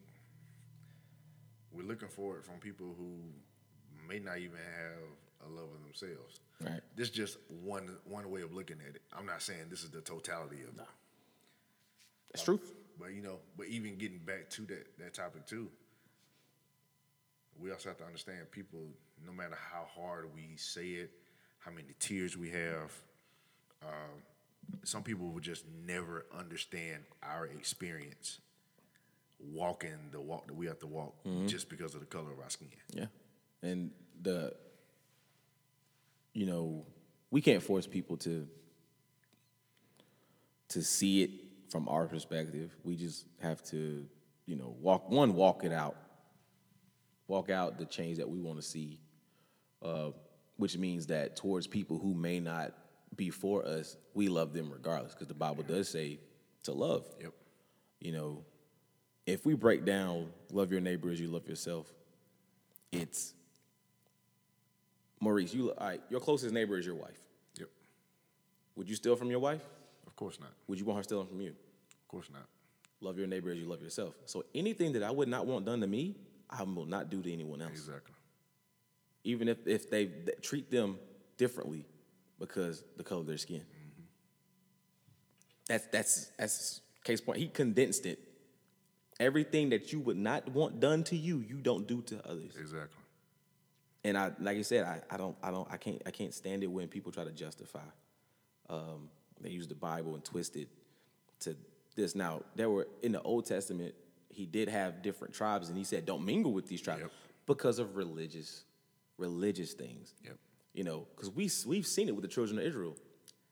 [1.72, 3.22] we're looking for it from people who
[4.10, 6.39] may not even have a love of themselves.
[6.60, 6.82] Right.
[6.96, 9.04] This is just one one way of looking at it.
[9.15, 10.86] I'm not saying this is the totality of it.
[12.34, 12.60] It's true.
[13.00, 15.70] But you know, but even getting back to that that topic too,
[17.60, 18.80] we also have to understand people.
[19.24, 21.12] No matter how hard we say it,
[21.60, 22.91] how many tears we have,
[23.84, 24.22] um,
[24.84, 28.39] some people will just never understand our experience
[29.39, 31.13] walking the walk that we have to walk
[31.46, 32.70] just because of the color of our skin.
[32.93, 33.06] Yeah.
[33.62, 33.91] And
[34.22, 34.54] the
[36.34, 36.86] you know,
[37.32, 38.48] we can't force people to
[40.70, 41.32] to see it
[41.70, 42.76] from our perspective.
[42.84, 44.06] We just have to,
[44.46, 45.96] you know, walk one walk it out.
[47.28, 49.00] Walk out the change that we want to see.
[49.82, 50.12] Uh,
[50.58, 52.74] which means that towards people who may not
[53.17, 56.19] be for us, we love them regardless because the Bible does say
[56.63, 57.03] to love.
[57.19, 57.34] Yep.
[57.99, 58.45] You know,
[59.25, 61.91] if we break down love your neighbor as you love yourself,
[62.91, 63.34] it's
[65.19, 67.19] Maurice, you right, your closest neighbor is your wife.
[67.60, 67.69] Yep.
[68.75, 69.63] Would you steal from your wife?
[70.06, 70.51] Of course not.
[70.67, 71.49] Would you want her stealing from you?
[71.49, 72.45] Of course not.
[73.01, 74.13] Love your neighbor as you love yourself.
[74.25, 76.15] So anything that I would not want done to me,
[76.49, 77.71] I will not do to anyone else.
[77.71, 78.13] Exactly.
[79.23, 80.97] Even if, if they th- treat them
[81.38, 81.86] differently
[82.39, 83.63] because the color of their skin.
[85.67, 87.39] That's that's that's case point.
[87.39, 88.19] He condensed it.
[89.19, 92.56] Everything that you would not want done to you, you don't do to others.
[92.60, 93.02] Exactly.
[94.04, 96.63] And I, like I said, I, I don't, I don't, I can't, I can't stand
[96.63, 97.80] it when people try to justify.
[98.69, 99.10] Um,
[99.41, 100.69] they use the Bible and twist it
[101.41, 101.56] to
[101.95, 102.15] this.
[102.15, 103.95] Now, there were in the Old Testament,
[104.30, 107.12] he did have different tribes, and he said, "Don't mingle with these tribes," Yep.
[107.47, 108.63] because of religious,
[109.17, 110.13] religious things.
[110.23, 110.38] Yep.
[110.78, 112.96] You know, because we we've seen it with the children of Israel,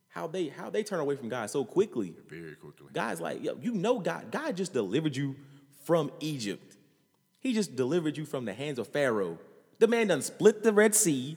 [0.10, 2.14] how they how they turn away from God so quickly.
[2.30, 2.86] Very quickly.
[2.94, 4.30] God's like, yo, you know God.
[4.30, 5.36] God just delivered you
[5.86, 6.78] from Egypt.
[7.40, 9.40] He just delivered you from the hands of Pharaoh.
[9.80, 11.36] The man done split the Red Sea.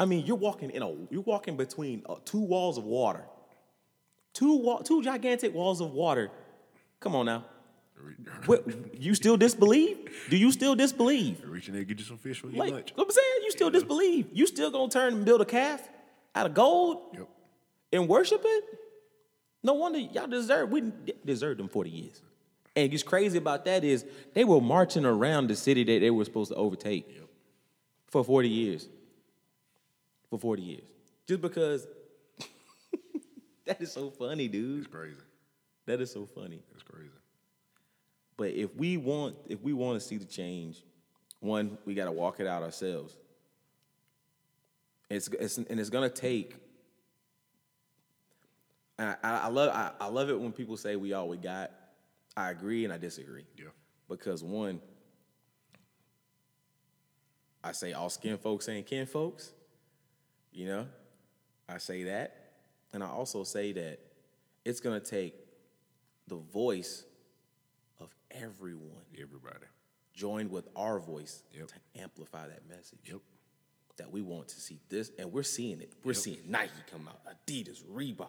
[0.00, 3.24] I mean, you're walking in a you're walking between uh, two walls of water.
[4.32, 6.32] Two wall, two gigantic walls of water.
[6.98, 7.44] Come on now.
[8.46, 8.64] What,
[9.00, 9.98] you still disbelieve?
[10.30, 11.42] Do you still disbelieve?
[11.46, 12.92] Reach in there, get you some fish for your Like, lunch.
[12.98, 14.28] I'm saying, you still disbelieve.
[14.32, 15.88] You still gonna turn and build a calf
[16.34, 16.98] out of gold?
[17.14, 17.28] Yep.
[17.92, 18.64] and worship it.
[19.62, 20.92] No wonder y'all deserve we
[21.24, 22.22] deserved them 40 years.
[22.76, 26.24] And what's crazy about that is they were marching around the city that they were
[26.24, 27.08] supposed to overtake
[28.08, 28.88] for 40 years.
[30.28, 30.82] For 40 years.
[31.26, 31.86] Just because
[33.64, 34.80] that is so funny, dude.
[34.84, 35.16] It's crazy.
[35.86, 36.60] That is so funny.
[36.74, 37.08] It's crazy.
[38.36, 40.82] But if we want if we want to see the change,
[41.40, 43.16] one, we got to walk it out ourselves.
[45.10, 46.56] It's, it's and it's gonna take.
[48.98, 51.70] I, I love I, I love it when people say we all we got.
[52.36, 53.66] I agree and I disagree Yeah.
[54.08, 54.80] because one,
[57.62, 59.52] I say all skin folks ain't kin folks.
[60.52, 60.86] You know,
[61.68, 62.52] I say that,
[62.92, 63.98] and I also say that
[64.64, 65.34] it's gonna take
[66.26, 67.04] the voice
[68.34, 69.66] everyone Everybody.
[70.12, 71.68] joined with our voice Yep.
[71.68, 72.98] to amplify that message.
[73.04, 73.20] Yep.
[73.96, 75.92] That we want to see this, and we're seeing it.
[76.02, 78.26] We're seeing Nike come out, Adidas, Reebok,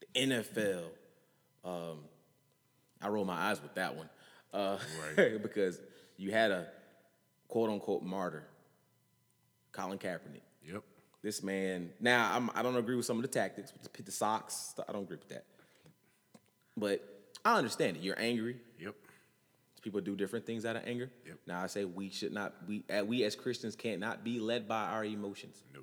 [0.00, 0.84] the NFL.
[1.64, 1.98] Um,
[3.00, 4.08] I roll my eyes with that one,
[4.52, 4.78] uh,
[5.16, 5.40] Right.
[5.42, 5.80] because
[6.16, 6.66] you had a
[7.46, 8.44] quote unquote martyr,
[9.70, 10.42] Colin Kaepernick.
[10.66, 10.82] Yep.
[11.22, 11.90] This man.
[12.00, 14.74] Now I'm, I don't agree with some of the tactics, with the, the socks.
[14.88, 15.44] I don't agree with that.
[16.76, 17.04] But
[17.44, 18.02] I understand it.
[18.02, 18.56] You're angry.
[18.80, 18.94] Yep.
[19.82, 21.10] People do different things out of anger.
[21.26, 21.38] Yep.
[21.46, 22.54] Now I say we should not.
[22.68, 25.62] We uh, we as Christians cannot be led by our emotions.
[25.74, 25.80] No.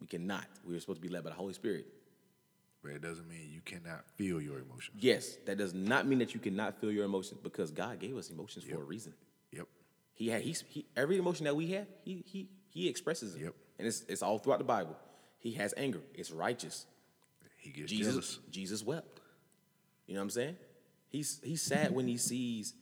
[0.00, 0.46] We cannot.
[0.64, 1.86] We are supposed to be led by the Holy Spirit.
[2.82, 4.96] But it doesn't mean you cannot feel your emotions.
[5.00, 8.28] Yes, that does not mean that you cannot feel your emotions because God gave us
[8.28, 9.14] emotions for a reason.
[9.52, 9.66] Yep.
[10.12, 13.42] He had he's, he every emotion that we have, he he he expresses it.
[13.42, 13.54] Yep.
[13.78, 14.96] And it's it's all throughout the Bible.
[15.38, 16.00] He has anger.
[16.14, 16.86] It's righteous.
[17.56, 18.38] He gets Jesus jealous.
[18.50, 19.20] Jesus wept.
[20.06, 20.56] You know what I'm saying?
[21.08, 22.74] He's he's sad when he sees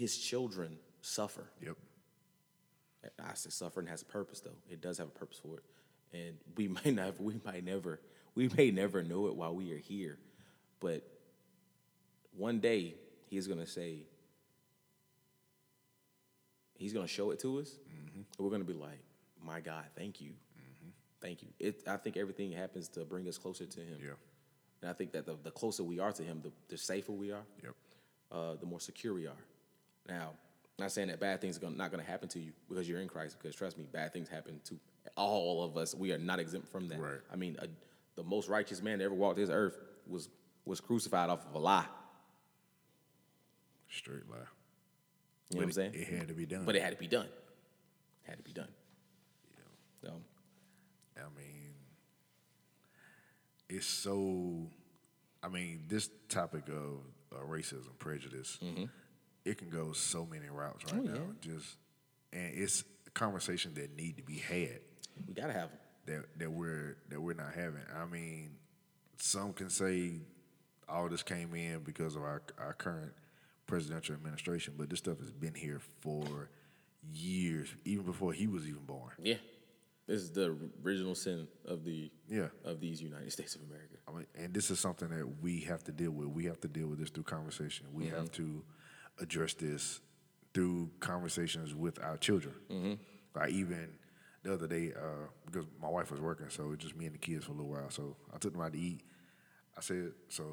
[0.00, 1.44] his children suffer.
[1.62, 1.76] Yep.
[3.22, 4.56] I say suffering has a purpose though.
[4.70, 5.64] It does have a purpose for it.
[6.16, 8.00] And we might not we might never
[8.34, 10.18] we may never know it while we are here.
[10.80, 11.06] But
[12.34, 12.94] one day
[13.28, 14.04] he's gonna say,
[16.78, 17.76] he's gonna show it to us,
[18.14, 19.02] and we're gonna be like,
[19.44, 20.32] My God, thank you.
[21.20, 21.48] Thank you.
[21.58, 23.98] It I think everything happens to bring us closer to him.
[24.02, 24.12] Yeah.
[24.80, 27.32] And I think that the, the closer we are to Him, the, the safer we
[27.32, 27.74] are, Yep.
[28.32, 29.36] uh, the more secure we are.
[30.08, 30.30] Now,
[30.78, 32.88] I'm not saying that bad things are gonna, not going to happen to you because
[32.88, 33.36] you're in Christ.
[33.40, 34.78] Because trust me, bad things happen to
[35.16, 35.94] all of us.
[35.94, 37.00] We are not exempt from that.
[37.00, 37.20] Right.
[37.32, 37.68] I mean, a,
[38.16, 40.28] the most righteous man that ever walked this earth was
[40.64, 41.86] was crucified off of a lie.
[43.88, 44.36] Straight lie.
[45.50, 45.94] You know what I'm saying?
[45.94, 46.64] it, had to be done.
[46.64, 47.26] but it had to be done.
[47.26, 48.68] It Had to be done.
[50.02, 50.12] So,
[51.16, 51.74] I mean,
[53.68, 54.68] it's so.
[55.42, 57.00] I mean, this topic of
[57.34, 58.58] uh, racism, prejudice,
[59.50, 61.14] it can go so many routes right Mm-hmm.
[61.14, 61.32] Oh, now.
[61.40, 61.76] Just
[62.32, 64.80] and it's a conversation that need to be had
[65.26, 65.78] we gotta have them.
[66.06, 67.82] that that we're that we're not having.
[67.94, 68.52] I mean,
[69.18, 70.12] some can say
[70.88, 73.12] all this came in because of our our current
[73.66, 76.48] presidential administration, but this stuff has been here for
[77.12, 79.12] years, even before he was even born.
[79.22, 79.36] Yeah,
[80.06, 82.48] this is the original sin of the Yeah.
[82.64, 83.94] of these United States of America.
[84.08, 86.28] I mean, and this is something that we have to deal with.
[86.28, 87.86] We have to deal with this through conversation.
[87.92, 88.62] We have to
[89.18, 90.00] address this
[90.54, 92.54] through conversations with our children.
[93.34, 93.88] Like even
[94.42, 97.14] the other day, uh, because my wife was working, so it was just me and
[97.14, 97.90] the kids for a little while.
[97.90, 99.02] So I took them out to eat.
[99.76, 100.44] I said, "So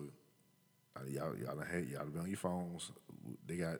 [0.95, 2.91] uh, y'all, y'all, done had, y'all be on your phones.
[3.47, 3.79] They got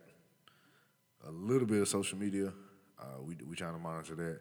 [1.28, 2.52] a little bit of social media.
[3.00, 4.40] Uh, we we trying to monitor that,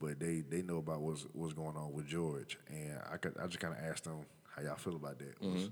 [0.00, 3.46] but they they know about what's what's going on with George, and I could, I
[3.46, 5.70] just kind of asked them how y'all feel about that, Was-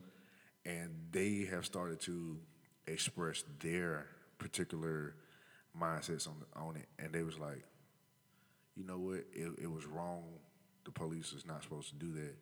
[0.64, 2.38] and they have started to
[2.86, 4.06] express their
[4.38, 5.14] particular
[5.78, 7.64] mindsets on on it, and they was like,
[8.76, 10.24] you know what, it, it was wrong.
[10.84, 12.36] The police is not supposed to do that,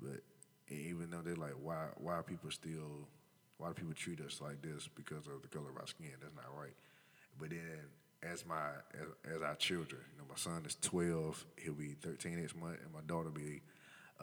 [0.00, 0.20] but
[0.68, 3.08] even though they're like, why why are people still
[3.58, 6.10] why do people treat us like this because of the color of our skin?
[6.20, 6.74] That's not right.
[7.38, 7.78] But then
[8.22, 12.40] as my as, as our children, you know, my son is twelve, he'll be thirteen
[12.40, 13.62] next month, and my daughter will be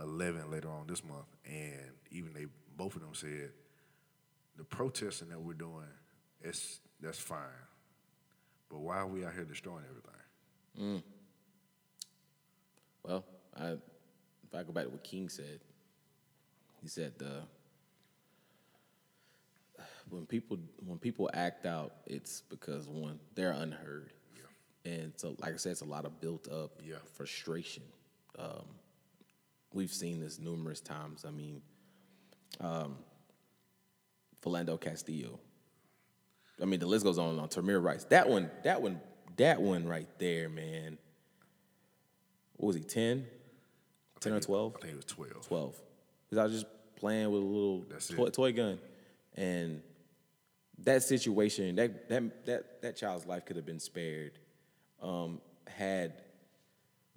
[0.01, 1.25] eleven later on this month.
[1.45, 2.45] And even they
[2.77, 3.51] both of them said
[4.59, 5.87] the protesting that we're doing,
[6.41, 7.39] it's that's fine.
[8.69, 11.03] But why are we out here destroying everything?
[13.03, 13.25] Well,
[13.57, 15.61] I if I go back to what King said,
[16.81, 17.43] he said the
[20.09, 24.11] when people when people act out, it's because one they're unheard,
[24.85, 26.95] and so like I said, it's a lot of built up Yeah.
[27.13, 27.83] frustration.
[28.37, 28.65] Um,
[29.73, 31.23] we've seen this numerous times.
[31.25, 31.61] I mean,
[32.59, 32.97] um,
[34.43, 35.39] Philando Castillo.
[36.61, 37.47] I mean, the list goes on and on.
[37.49, 38.05] Tamir Rice.
[38.05, 38.99] That one, that one,
[39.37, 40.97] that one right there, man.
[42.57, 43.25] What was he, 10?
[44.19, 44.75] 10 or 12?
[44.75, 45.47] I think it was twelve.
[45.47, 45.75] 12.
[46.29, 46.65] Because I was just
[46.97, 48.79] playing with a little toy, toy gun.
[49.35, 49.81] And
[50.79, 54.33] that situation, that, that, that, that child's life could have been spared
[55.01, 56.13] um, had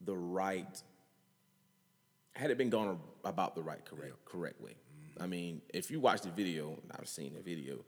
[0.04, 0.80] the right,
[2.34, 4.74] had it been gone about the right, correct, correct way.
[5.20, 7.84] I mean, if you watch the video, I've seen the video,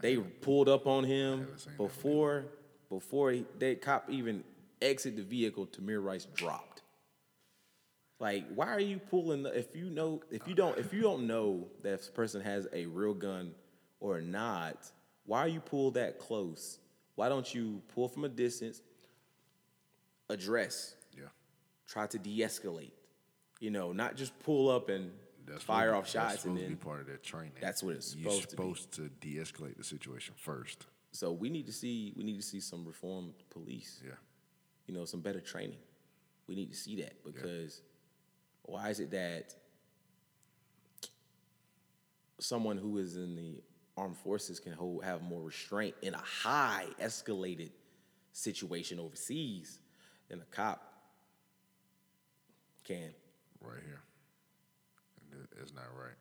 [0.00, 2.44] they pulled up on him that before,
[2.88, 4.44] before he, they cop even
[4.80, 6.82] exit the vehicle, Tamir Rice dropped.
[8.18, 9.42] Like, why are you pulling?
[9.42, 12.68] The, if you know, if you don't, if you don't know that this person has
[12.72, 13.52] a real gun
[13.98, 14.90] or not,
[15.26, 16.78] why are you pull that close?
[17.16, 18.80] Why don't you pull from a distance,
[20.30, 21.24] address, Yeah.
[21.86, 22.92] try to de-escalate?
[23.60, 25.12] You know, not just pull up and
[25.46, 27.52] That's fire supposed- off that's shots and supposed to be part of their training.
[27.60, 29.08] That's what it's You're supposed to be.
[29.08, 30.86] to de-escalate the situation first.
[31.12, 34.00] So we need to see, we need to see some reformed police.
[34.04, 34.12] Yeah.
[34.86, 35.78] you know, some better training.
[36.48, 37.82] We need to see that because
[38.62, 39.54] why is it that
[42.40, 43.62] someone who is in the
[43.96, 47.70] armed forces can hold, have more restraint in a high escalated
[48.32, 49.78] situation overseas
[50.28, 50.92] than a cop
[52.84, 53.10] can?
[53.60, 54.02] right here.
[55.60, 56.16] It's not right.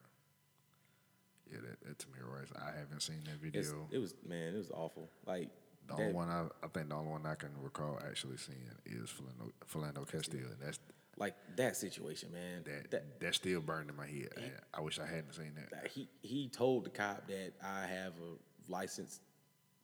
[1.52, 2.48] Yeah, that, that to me right.
[2.56, 3.60] I haven't seen that video.
[3.60, 5.10] It's, it was man, it was awful.
[5.26, 5.50] Like
[5.88, 8.60] the that- only one I, I think the only one I can recall actually seeing
[8.86, 10.80] is Philando, Philando Castillo, and that's
[11.17, 12.63] like that situation, man.
[12.65, 14.30] that, that that still burned in my head.
[14.38, 15.88] I, I wish I hadn't seen that.
[15.88, 19.21] he he told the cop that I have a licensed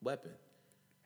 [0.02, 0.32] weapon.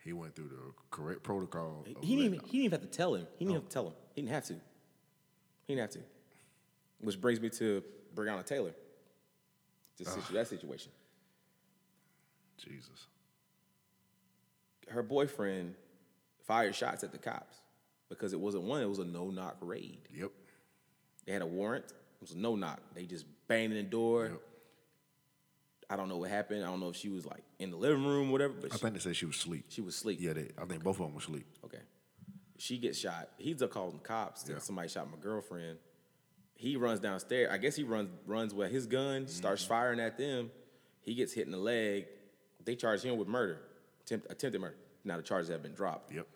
[0.03, 1.83] He went through the correct protocol.
[1.85, 3.27] He didn't, even, he didn't even have to tell him.
[3.37, 3.67] He didn't have oh.
[3.67, 3.93] to tell him.
[4.15, 4.53] He didn't have to.
[4.53, 5.99] He didn't have to.
[7.01, 7.83] Which brings me to
[8.15, 8.73] Breonna Taylor.
[9.97, 10.91] This situ- that situation.
[12.57, 13.07] Jesus.
[14.89, 15.75] Her boyfriend
[16.45, 17.57] fired shots at the cops
[18.09, 19.99] because it wasn't one, it was a no knock raid.
[20.13, 20.31] Yep.
[21.25, 22.79] They had a warrant, it was a no knock.
[22.93, 24.25] They just banged in the door.
[24.25, 24.41] Yep.
[25.89, 26.63] I don't know what happened.
[26.63, 28.81] I don't know if she was like in the living room, whatever, but I she,
[28.81, 29.65] think they said she was asleep.
[29.69, 30.19] she was asleep.
[30.21, 31.45] Yeah, they, I think both of them were asleep.
[31.65, 31.79] Okay.
[32.57, 33.29] She gets shot.
[33.37, 34.45] He's up calling the cops.
[34.47, 34.59] Yeah.
[34.59, 35.79] somebody shot my girlfriend.
[36.61, 37.49] He runs downstairs.
[37.51, 40.51] I guess he runs runs with his gun, starts firing at them.
[41.01, 42.05] He gets hit in the leg.
[42.63, 43.57] They charge him with murder,
[44.05, 44.75] attempt, attempted murder.
[45.03, 46.13] Now the charges have been dropped.
[46.13, 46.27] Yep.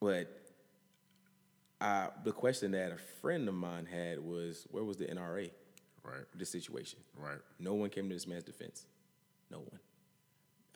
[0.00, 0.28] But
[1.80, 5.50] uh, the question that a friend of mine had was, where was the NRA
[6.02, 6.24] Right.
[6.34, 6.98] this situation?
[7.16, 7.38] Right.
[7.60, 8.84] No one came to this man's defense.
[9.52, 9.78] No one.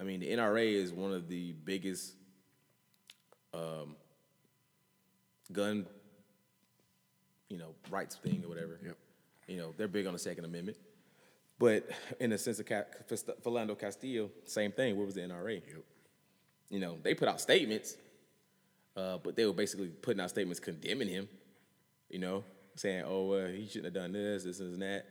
[0.01, 2.15] I mean, the NRA is one of the biggest
[3.53, 3.97] um,
[5.51, 5.87] gun,
[7.49, 8.79] you know, rights thing or whatever.
[8.85, 8.97] Yep.
[9.47, 10.77] You know, they're big on the Second Amendment.
[11.59, 11.89] But
[12.21, 12.85] in the sense of Ca-
[13.45, 14.97] Philando Castillo, same thing.
[14.97, 15.55] Where was the NRA?
[15.55, 15.85] Yep.
[16.71, 17.97] You know, they put out statements,
[18.97, 21.29] uh, but they were basically putting out statements condemning him.
[22.11, 22.45] You know,
[22.75, 25.07] saying, "Oh, uh, he shouldn't have done this, this, and that."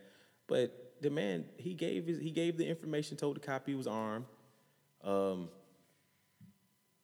[0.48, 3.88] But the man, he gave his, he gave the information, told the cop he was
[3.88, 4.26] armed.
[5.04, 5.50] Um,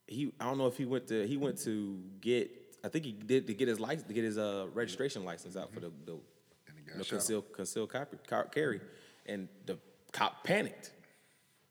[0.07, 2.51] he, I don't know if he went to, he went to get,
[2.84, 5.73] I think he did to get his license, to get his uh, registration license out
[5.73, 8.81] for the, the And the you know, concealed concealed copy, car, carry,
[9.25, 9.77] and the
[10.11, 10.91] cop panicked.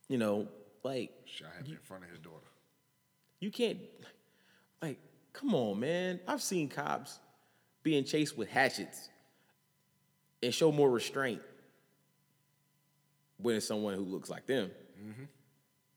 [0.09, 0.49] You know,
[0.83, 2.47] like Shot him in front of his daughter.
[3.41, 3.79] you can't,
[4.81, 4.99] like,
[5.33, 6.21] come on, man.
[6.27, 7.19] I've seen cops
[7.83, 9.09] being chased with hatchets
[10.43, 11.41] and show more restraint
[13.39, 14.71] when it's someone who looks like them.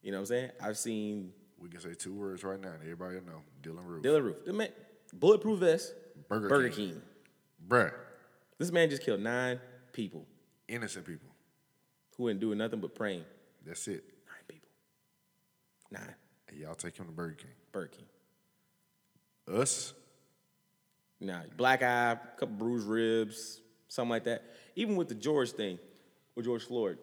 [0.02, 0.52] You know what I'm saying?
[0.62, 3.42] I've seen We can say two words right now, and everybody will know.
[3.64, 4.04] Dylann Roof.
[4.04, 4.70] Dylann Roof, the man,
[5.20, 5.94] bulletproof vest,
[6.30, 6.90] Burger Burger King.
[6.92, 7.02] King.
[7.68, 7.92] Bruh.
[8.58, 9.60] This man just killed nine
[9.92, 10.26] people
[10.68, 11.30] Innocent people.
[12.18, 13.24] who ain't doing nothing but praying.
[13.66, 14.04] That's it.
[14.28, 14.70] Nine people.
[15.92, 16.16] Nine.
[16.50, 17.52] And y'all take him to Burger King.
[17.72, 17.88] Burger
[19.48, 19.58] King.
[19.60, 19.94] Us,
[21.20, 24.44] Now, black eye, couple bruised ribs, something like that.
[24.76, 25.78] Even with the George thing,
[26.36, 26.98] with George Floyd,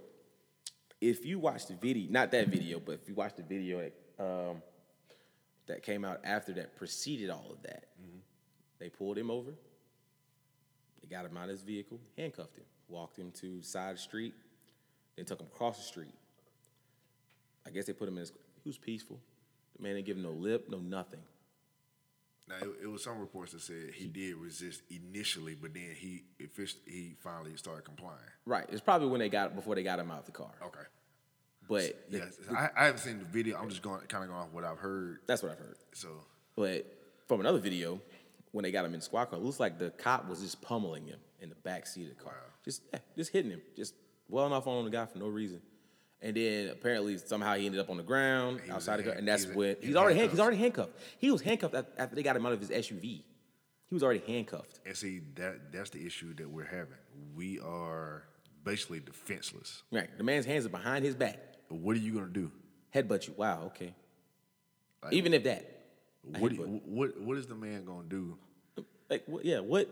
[1.00, 4.62] if you watch the video, not that video, but if you watch the video um,
[5.66, 8.18] that came out after that preceded all of that, mm-hmm.
[8.78, 9.52] they pulled him over,
[11.00, 13.96] they got him out of his vehicle, handcuffed him, walked him to the side of
[13.96, 14.34] the street,
[15.16, 16.14] then took him across the street.
[17.66, 18.32] I guess they put him in his,
[18.62, 19.20] he was peaceful.
[19.76, 21.20] The man didn't give him no lip, no nothing.
[22.48, 26.24] now it, it was some reports that said he did resist initially, but then he
[26.86, 28.18] he finally started complying.
[28.44, 28.66] Right.
[28.70, 30.52] It's probably when they got before they got him out of the car.
[30.62, 30.84] Okay.
[31.68, 33.58] But the- Yes, I, I haven't seen the video.
[33.58, 35.20] I'm just going kind of going off what I've heard.
[35.26, 35.76] that's what I've heard.
[35.92, 36.08] So
[36.56, 36.86] But
[37.28, 38.00] from another video,
[38.50, 40.60] when they got him in the squad car, it looks like the cop was just
[40.60, 43.94] pummeling him in the back seat of the car, just eh, just hitting him, just
[44.28, 45.60] welling off on the guy for no reason.
[46.20, 49.26] And then apparently somehow he ended up on the ground He outside the car, and
[49.26, 50.92] that's when he he's already hand, he's already handcuffed.
[51.18, 53.02] He was handcuffed after they got him out of his SUV.
[53.02, 53.24] He
[53.94, 54.80] was already handcuffed.
[54.86, 56.94] and see that that's the issue that we're having.
[57.34, 58.22] We are
[58.64, 59.82] basically defenseless.
[59.90, 60.16] Right.
[60.16, 61.38] The man's hands are behind his back.
[61.72, 62.50] What are you gonna do?
[62.94, 63.34] Headbutt you.
[63.36, 63.64] Wow.
[63.66, 63.94] Okay.
[65.02, 65.68] Like, Even if that.
[66.38, 66.82] What, headbutt.
[66.84, 68.36] what what is the man gonna do?
[69.10, 69.88] Like, what, yeah, what?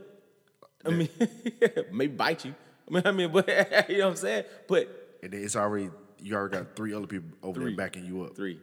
[0.84, 1.08] I mean,
[1.92, 2.54] maybe bite you.
[2.88, 3.48] I mean, I mean, but
[3.88, 4.44] you know what I'm saying?
[4.68, 5.90] But And then it's already
[6.22, 7.70] you already got three other people over Three.
[7.70, 8.36] there backing you up.
[8.36, 8.60] three,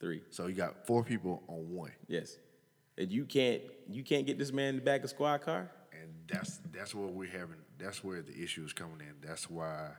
[0.00, 2.36] three, So you got four people on one, yes.
[2.98, 3.60] And you can't,
[3.90, 5.70] you can't get this man in the back of squad car.
[5.92, 7.56] and that's that's what we're having.
[7.78, 9.14] That's where the issue is coming in.
[9.26, 9.90] That's why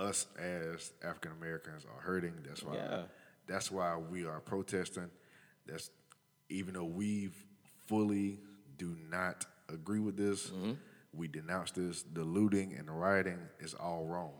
[0.00, 2.34] us as African Americans are hurting.
[2.46, 3.02] That's why Yeah.
[3.46, 5.10] that's why we are protesting.
[5.66, 5.90] That's
[6.48, 7.30] even though we
[7.86, 8.40] fully
[8.76, 10.72] do not agree with this, mm-hmm.
[11.12, 12.02] we denounce this.
[12.02, 14.32] The looting and the rioting is all wrong.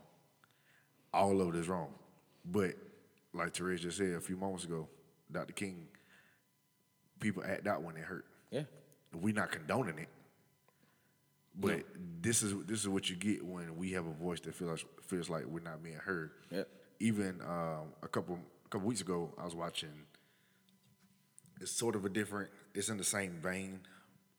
[1.13, 1.93] All of it is wrong.
[2.43, 2.75] But
[3.33, 4.87] like Therese just said a few moments ago,
[5.31, 5.53] Dr.
[5.53, 5.87] King,
[7.19, 8.25] people act out when they hurt.
[8.49, 8.63] Yeah.
[9.13, 10.09] We're not condoning it.
[11.61, 11.85] But
[12.21, 15.29] this is this is what you get when we have a voice that feels feels
[15.29, 16.31] like we're not being heard.
[16.51, 16.67] Yep.
[16.99, 19.89] Even um, a couple a couple weeks ago, I was watching.
[21.59, 22.49] It's sort of a different.
[22.73, 23.81] It's in the same vein,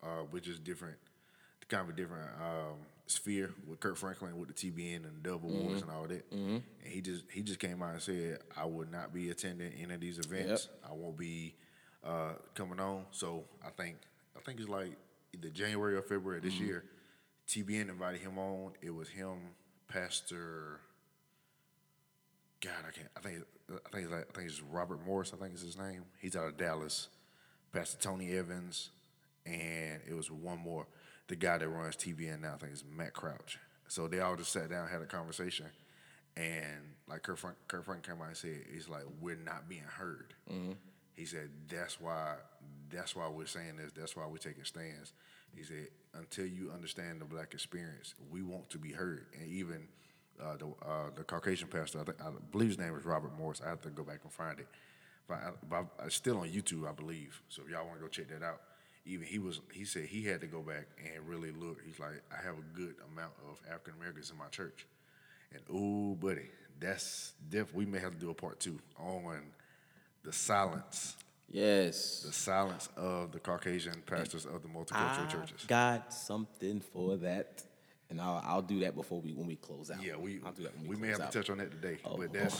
[0.03, 0.97] uh, which is different,
[1.69, 5.83] kind of a different um, sphere with Kirk Franklin with the TBN and Dove Awards
[5.83, 6.25] and all that.
[6.33, 6.63] And
[6.93, 10.01] he just he just came out and said, "I would not be attending any of
[10.01, 10.69] these events.
[10.89, 11.55] I won't be
[12.05, 13.97] uh, coming on." So I think
[14.37, 14.97] I think it's like
[15.33, 16.85] either January or February of this year.
[17.53, 18.73] TBN invited him on.
[18.81, 19.37] It was him,
[19.87, 20.81] Pastor.
[22.63, 23.09] God, I can't.
[23.15, 23.45] I think.
[23.69, 24.05] I think.
[24.05, 25.33] It's like, I think it's Robert Morris.
[25.35, 26.05] I think is his name.
[26.19, 27.09] He's out of Dallas.
[27.71, 28.89] Pastor Tony Evans,
[29.45, 30.87] and it was one more.
[31.29, 33.59] The guy that runs TBN now, I think is Matt Crouch.
[33.87, 35.67] So they all just sat down, had a conversation,
[36.37, 39.83] and like Kirk Frank, Kirk Frank came out and said, "It's like we're not being
[39.83, 40.73] heard." Mm-hmm.
[41.15, 42.37] He said, "That's why.
[42.91, 43.93] That's why we're saying this.
[43.95, 45.13] That's why we're taking stands."
[45.55, 49.89] He said, "Until you understand the black experience, we want to be heard." And even
[50.43, 53.61] uh, the uh, the Caucasian pastor, I, think, I believe his name is Robert Morris.
[53.65, 54.69] I have to go back and find it.
[55.29, 57.41] But, I, but I- it's still on YouTube, I believe.
[57.49, 58.61] So if y'all want to go check that out,
[59.07, 61.81] even he was he said he had to go back and really look.
[61.85, 64.87] He's like, I have a good amount of African Americans in my church,
[65.53, 66.51] and oh, buddy,
[66.81, 67.75] that's def.
[67.75, 69.41] We may have to do a part two on
[70.25, 71.17] the silence,
[71.49, 72.23] Yes.
[72.23, 75.65] the silence of the Caucasian pastors of the multicultural I churches.
[75.67, 77.63] got something for that,
[78.11, 80.03] and I'll I'll do that before we when we close out.
[80.03, 81.33] Yeah, we I'll do that we we, may have out.
[81.33, 82.59] to touch on that today, Oh, but that's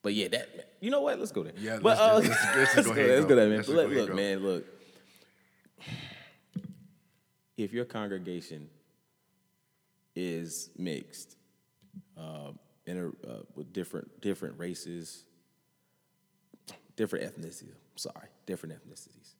[0.00, 1.18] But yeah, that you know what?
[1.18, 1.52] Let's go there.
[1.58, 3.16] Yeah, but let's uh, let's- let's let's go ahead there.
[3.16, 3.56] Let's go there, man.
[3.56, 4.66] Let's just Look, go ahead look, and man, look.
[7.56, 8.68] If your congregation
[10.14, 11.36] is mixed,
[12.16, 12.52] uh,
[12.86, 15.24] inter, uh, with different different races,
[16.98, 17.76] different ethnicities.
[17.94, 19.34] Sorry, different ethnicities,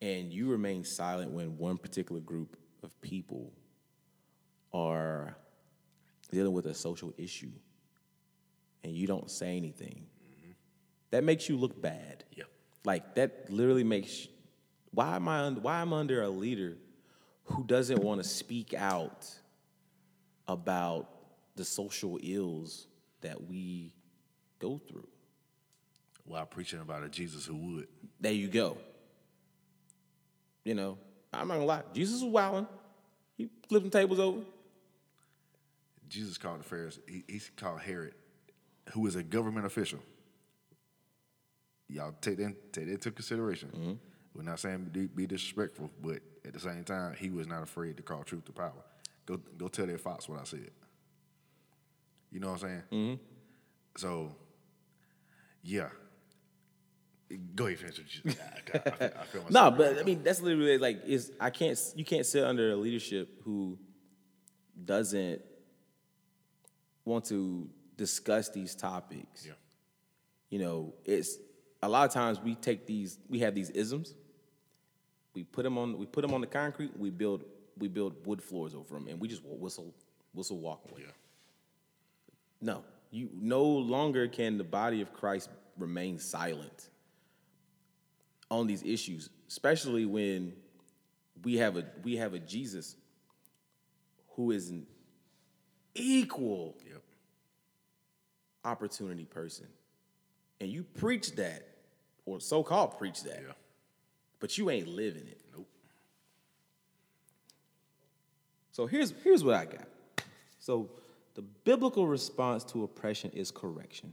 [0.00, 3.52] and you remain silent when one particular group of people
[4.72, 5.36] are
[6.32, 7.52] dealing with a social issue,
[8.82, 10.52] and you don't say anything, mm-hmm.
[11.10, 12.24] that makes you look bad.
[12.34, 12.44] Yeah.
[12.84, 14.26] Like that literally makes.
[14.90, 15.50] Why am I?
[15.50, 16.78] Why am I under a leader
[17.44, 19.26] who doesn't want to speak out
[20.46, 21.10] about
[21.54, 22.86] the social ills
[23.20, 23.92] that we
[24.58, 25.08] go through?
[26.28, 27.88] While preaching about a Jesus who would.
[28.20, 28.76] There you go.
[30.64, 30.98] You know,
[31.32, 31.82] I'm not gonna lie.
[31.94, 32.66] Jesus was wilding.
[33.36, 34.40] He flipping tables over.
[36.08, 37.02] Jesus called the Pharisees.
[37.06, 38.14] He, he's called Herod,
[38.92, 40.00] who is a government official.
[41.88, 43.68] Y'all take that, take that into consideration.
[43.74, 43.92] Mm-hmm.
[44.34, 47.96] We're not saying be, be disrespectful, but at the same time, he was not afraid
[47.96, 48.84] to call truth to power.
[49.26, 50.70] Go go tell that fox what I said.
[52.30, 52.82] You know what I'm saying?
[52.92, 53.22] Mm-hmm.
[53.96, 54.34] So,
[55.62, 55.88] yeah.
[57.54, 58.32] Go ahead, finish what you
[58.72, 59.50] I, I, I feel myself.
[59.50, 62.76] No, but I mean that's literally like is I can't you can't sit under a
[62.76, 63.78] leadership who
[64.82, 65.42] doesn't
[67.04, 69.44] want to discuss these topics.
[69.46, 69.52] Yeah.
[70.48, 71.36] You know, it's
[71.82, 74.14] a lot of times we take these we have these isms.
[75.34, 76.96] We put them on we put them on the concrete.
[76.98, 77.44] We build
[77.76, 79.94] we build wood floors over them, and we just whistle
[80.32, 81.02] whistle walk away.
[81.04, 81.12] Yeah.
[82.60, 86.88] No, you no longer can the body of Christ remain silent
[88.50, 90.54] on these issues, especially when
[91.44, 92.96] we have a we have a Jesus
[94.30, 94.86] who is an
[95.94, 97.02] equal Yep.
[98.64, 99.66] opportunity person.
[100.60, 101.66] And you preach that,
[102.24, 103.52] or so-called preach that, Yeah.
[104.40, 105.40] but you ain't living it.
[105.52, 105.68] Nope.
[108.72, 109.88] So here's here's what I got.
[110.58, 110.90] So
[111.34, 114.12] the biblical response to oppression is correction.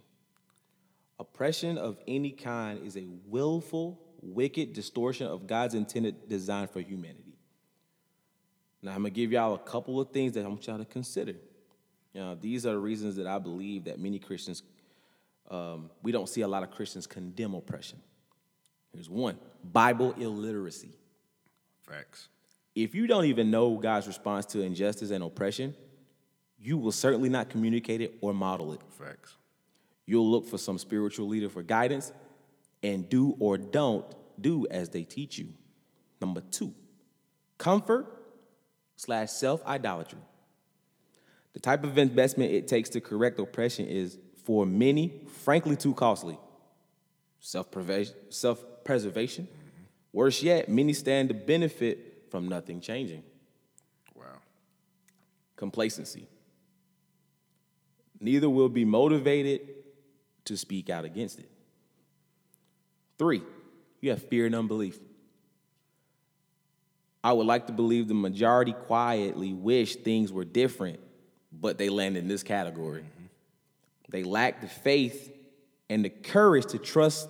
[1.20, 7.38] Oppression of any kind is a willful, wicked distortion of God's intended design for humanity.
[8.82, 11.36] Now I'm gonna give y'all a couple of things that I want y'all to consider.
[12.14, 14.64] You know, these are the reasons that I believe that many Christians,
[15.50, 18.00] um, we don't see a lot of Christians condemn oppression.
[18.94, 20.92] Here's one: Bible illiteracy.
[21.82, 22.30] Facts.
[22.74, 25.76] If you don't even know God's response to injustice and oppression,
[26.60, 28.82] you will certainly not communicate it or model it.
[28.90, 29.36] Facts.
[30.06, 32.12] You'll look for some spiritual leader for guidance
[32.86, 34.06] and do or don't
[34.40, 35.48] do as they teach you.
[36.22, 36.74] Number two,
[37.58, 38.06] comfort
[38.96, 40.20] slash self idolatry.
[41.54, 46.38] The type of investment it takes to correct oppression is, for many, frankly too costly.
[47.40, 49.46] Self preservation.
[49.46, 49.84] Mm-hmm.
[50.14, 53.24] Worse yet, many stand to benefit from nothing changing.
[54.14, 54.26] Wow.
[55.56, 56.28] Complacency.
[58.20, 59.62] Neither will be motivated
[60.46, 61.50] to speak out against it.
[63.18, 63.42] Three,
[64.02, 65.00] you have fear and unbelief.
[67.24, 71.00] I would like to believe the majority quietly wish things were different,
[71.52, 73.02] but they land in this category.
[73.02, 73.26] Mm-hmm.
[74.10, 75.32] They lack the faith
[75.90, 77.28] and the courage to trust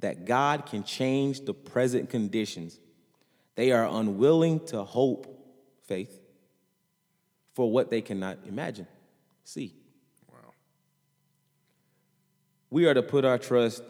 [0.00, 2.78] that God can change the present conditions.
[3.54, 5.26] They are unwilling to hope,
[5.86, 6.20] faith,
[7.54, 8.86] for what they cannot imagine,
[9.44, 9.74] see.
[10.30, 10.52] Wow.
[12.70, 13.82] We are to put our trust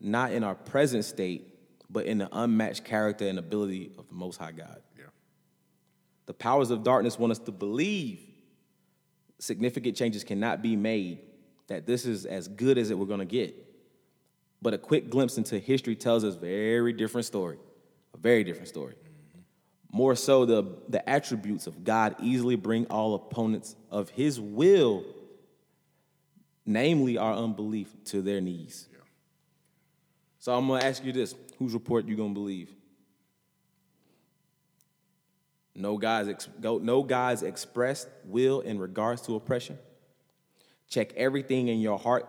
[0.00, 1.52] not in our present state,
[1.88, 4.80] but in the unmatched character and ability of the Most High God.
[4.98, 5.04] Yeah.
[6.26, 8.20] The powers of darkness want us to believe
[9.38, 11.20] significant changes cannot be made,
[11.68, 13.54] that this is as good as it we're going to get.
[14.62, 17.58] But a quick glimpse into history tells us a very different story,
[18.14, 18.94] a very different story.
[18.94, 19.96] Mm-hmm.
[19.96, 25.04] More so, the, the attributes of God easily bring all opponents of his will,
[26.64, 28.88] namely our unbelief, to their knees.
[30.46, 32.72] So I'm gonna ask you this: Whose report you gonna believe?
[35.74, 39.76] No God's ex- go, no God's expressed will in regards to oppression.
[40.88, 42.28] Check everything in your heart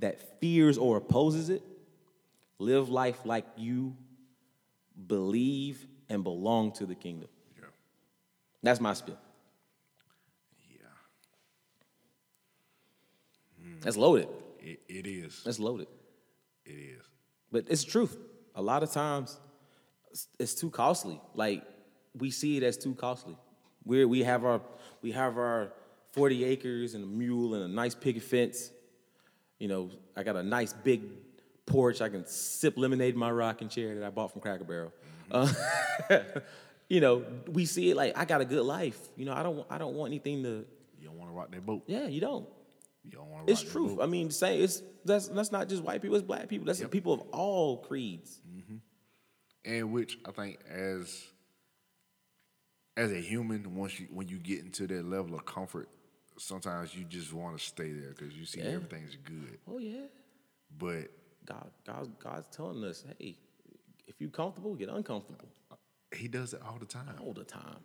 [0.00, 1.62] that fears or opposes it.
[2.58, 3.96] Live life like you
[5.06, 7.30] believe and belong to the kingdom.
[7.58, 7.68] Yeah.
[8.62, 9.16] That's my spiel.
[10.70, 10.76] Yeah.
[13.62, 13.80] Hmm.
[13.80, 14.28] That's loaded.
[14.60, 15.40] It, it is.
[15.42, 15.88] That's loaded.
[16.66, 17.15] It is.
[17.50, 18.16] But it's truth.
[18.54, 19.38] A lot of times,
[20.10, 21.20] it's, it's too costly.
[21.34, 21.62] Like
[22.16, 23.36] we see it as too costly.
[23.84, 24.60] We we have our
[25.02, 25.72] we have our
[26.12, 28.70] forty acres and a mule and a nice picket fence.
[29.58, 31.02] You know, I got a nice big
[31.66, 32.00] porch.
[32.00, 34.92] I can sip lemonade in my rocking chair that I bought from Cracker Barrel.
[35.30, 35.52] Uh,
[36.88, 38.98] you know, we see it like I got a good life.
[39.16, 40.64] You know, I don't I don't want anything to.
[41.00, 41.84] You don't want to rock that boat.
[41.86, 42.48] Yeah, you don't.
[43.06, 43.98] You don't want to It's truth.
[44.00, 46.16] I mean, say it's that's that's not just white people.
[46.16, 46.66] It's black people.
[46.66, 48.40] That's people of all creeds.
[48.44, 48.78] boat.
[49.64, 51.24] And which I think as
[52.96, 55.88] as a human, once you when you get into that level of comfort,
[56.38, 58.70] sometimes you just want to stay there because you see Yeah.
[58.70, 59.58] everything's good.
[59.68, 60.06] Oh yeah.
[60.76, 61.08] But
[61.44, 63.36] God, God, God's telling us, hey,
[64.08, 65.48] if you comfortable, get uncomfortable
[66.14, 67.14] he does it all the time.
[67.20, 67.78] all the time.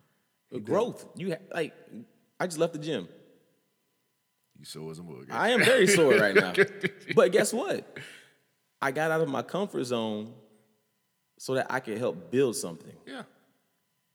[0.64, 1.74] Growth, you ha- like.
[2.40, 3.08] I just left the gym.
[4.62, 5.26] You sore as a mug.
[5.28, 6.52] I am very sore right now,
[7.16, 7.98] but guess what?
[8.80, 10.32] I got out of my comfort zone
[11.36, 12.92] so that I can help build something.
[13.04, 13.22] Yeah.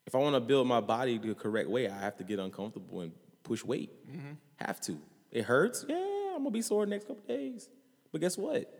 [0.05, 3.01] If I want to build my body the correct way, I have to get uncomfortable
[3.01, 3.11] and
[3.43, 3.91] push weight.
[4.09, 4.31] Mm-hmm.
[4.55, 4.97] Have to.
[5.33, 5.83] It hurts.
[5.85, 7.67] Yeah, I'm gonna be sore the next couple days.
[8.13, 8.73] But guess what?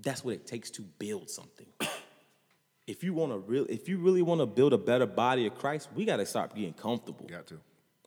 [0.00, 1.66] That's what it takes to build something.
[2.86, 5.56] if you want to real, if you really want to build a better body of
[5.56, 7.26] Christ, we got to start getting comfortable.
[7.26, 7.58] Got to.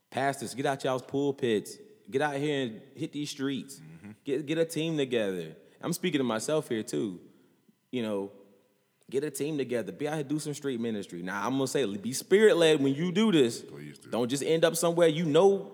[0.10, 1.78] Pastors, get out y'all's pulpits.
[2.10, 3.80] Get out here and hit these streets.
[3.80, 4.12] Mm-hmm.
[4.24, 5.56] Get get a team together.
[5.82, 7.20] I'm speaking to myself here too.
[7.92, 8.32] You know,
[9.10, 9.92] get a team together.
[9.92, 11.22] Be out here do some street ministry.
[11.22, 13.62] Now I'm gonna say, be spirit led when you do this.
[13.62, 14.10] Please do.
[14.10, 15.72] Don't just end up somewhere you know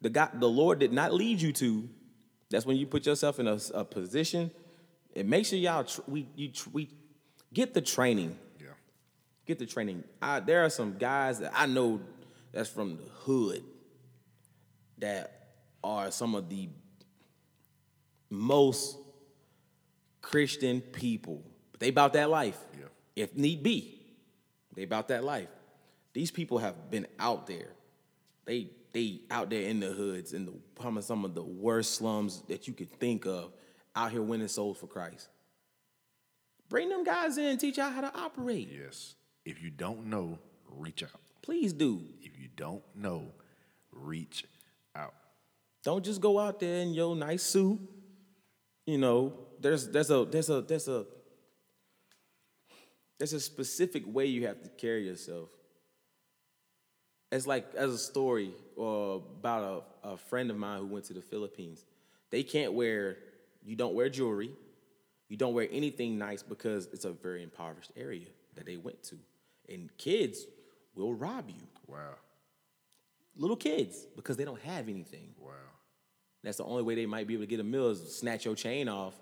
[0.00, 1.88] the God, the Lord did not lead you to.
[2.50, 4.50] That's when you put yourself in a, a position.
[5.16, 6.88] And make sure y'all tr- we you tr- we
[7.52, 8.68] get the training Yeah.
[9.46, 10.04] get the training.
[10.20, 12.00] I, there are some guys that I know
[12.52, 13.62] that's from the hood
[14.98, 15.41] that
[15.84, 16.68] are some of the
[18.30, 18.96] most
[20.20, 21.42] Christian people.
[21.78, 22.58] They about that life.
[22.78, 22.86] Yeah.
[23.16, 23.98] If need be.
[24.74, 25.48] They about that life.
[26.14, 27.68] These people have been out there.
[28.44, 31.94] They they out there in the hoods in the some of- some of the worst
[31.94, 33.52] slums that you could think of,
[33.96, 35.28] out here winning souls for Christ.
[36.68, 38.68] Bring them guys in, teach y'all how to operate.
[38.70, 39.14] Yes.
[39.44, 40.38] If you don't know,
[40.70, 41.20] reach out.
[41.42, 42.02] Please do.
[42.20, 43.26] If you don't know,
[43.92, 44.44] reach
[44.94, 45.14] out.
[45.84, 47.80] Don't just go out there in your nice suit.
[48.86, 51.04] You know, there's there's a there's a there's a
[53.18, 55.48] there's a specific way you have to carry yourself.
[57.30, 61.14] It's like as a story uh, about a, a friend of mine who went to
[61.14, 61.84] the Philippines.
[62.30, 63.16] They can't wear
[63.64, 64.50] you don't wear jewelry,
[65.28, 69.16] you don't wear anything nice because it's a very impoverished area that they went to,
[69.68, 70.46] and kids
[70.94, 71.66] will rob you.
[71.86, 72.16] Wow.
[73.36, 75.34] Little kids because they don't have anything.
[75.38, 75.52] Wow.
[76.42, 78.54] That's the only way they might be able to get a meal is snatch your
[78.54, 79.14] chain off,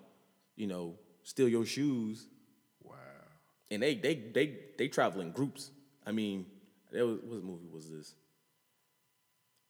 [0.56, 2.26] you know, steal your shoes.
[2.82, 2.94] Wow.
[3.70, 5.70] And they they they they travel in groups.
[6.06, 6.46] I mean,
[6.90, 8.14] there was what movie was this?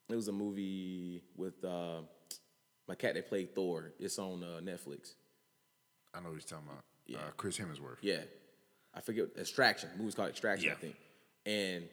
[0.09, 2.01] It was a movie with uh,
[2.89, 3.93] my cat that played Thor.
[3.99, 5.15] It's on uh, Netflix.
[6.15, 6.85] I know what you're talking about.
[7.07, 7.19] Yeah.
[7.19, 7.99] Uh, Chris Hemsworth.
[8.01, 8.23] Yeah,
[8.95, 9.91] I forget Extraction.
[9.93, 10.97] The movie's called Extraction, I think.
[11.47, 11.85] And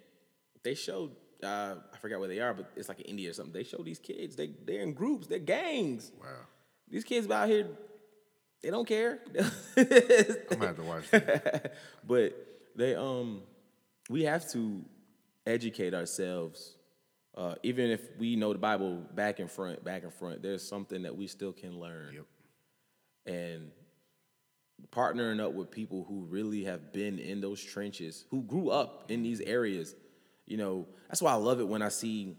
[0.63, 1.11] they showed
[1.43, 3.53] uh, I forgot where they are, but it's like in India or something.
[3.53, 4.35] They show these kids.
[4.35, 5.27] They they're in groups.
[5.27, 6.11] They're gangs.
[6.19, 6.27] Wow.
[6.89, 7.67] These kids out here,
[8.63, 9.19] they don't care.
[9.77, 9.85] I'm
[10.49, 11.75] gonna have to watch that.
[12.07, 12.33] but
[12.75, 13.41] they um
[14.09, 14.83] we have to
[15.45, 16.75] educate ourselves.
[17.35, 21.03] Uh, even if we know the Bible back and front, back and front, there's something
[21.03, 22.15] that we still can learn.
[22.15, 22.25] Yep.
[23.27, 23.71] And
[24.91, 29.21] partnering up with people who really have been in those trenches, who grew up in
[29.21, 29.95] these areas,
[30.47, 32.35] you know, that's why I love it when I see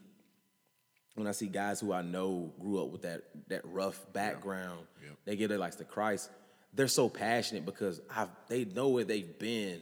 [1.14, 5.16] when I see guys who I know grew up with that that rough background, Yep.
[5.24, 6.30] they get it lives to Christ.
[6.74, 9.80] They're so passionate because I've, they know where they've been,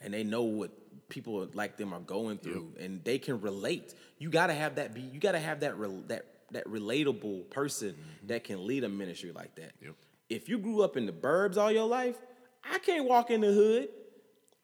[0.00, 0.70] and they know what
[1.08, 3.94] people like them are going through, and they can relate.
[4.18, 4.94] You got to have that.
[4.94, 8.26] Be you got to have that rel that that relatable person mm-hmm.
[8.28, 9.72] that can lead a ministry like that.
[9.80, 9.94] Yep.
[10.28, 12.16] If you grew up in the burbs all your life,
[12.64, 13.88] I can't walk in the hood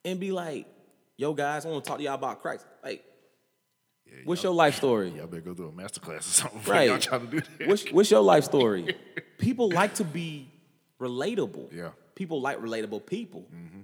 [0.04, 0.66] and be like,
[1.18, 3.04] "Yo, guys, I want to talk to y'all about Christ." Like,
[4.06, 5.10] Yeah, what's your life story?
[5.16, 6.88] Y'all better go through a master class or something Right.
[6.88, 7.68] y'all try to do that.
[7.68, 8.96] What's, what's your life story?
[9.38, 10.48] People like to be
[10.98, 11.70] relatable.
[11.76, 11.90] Yeah.
[12.14, 13.42] People like relatable people.
[13.54, 13.80] Mm-hmm.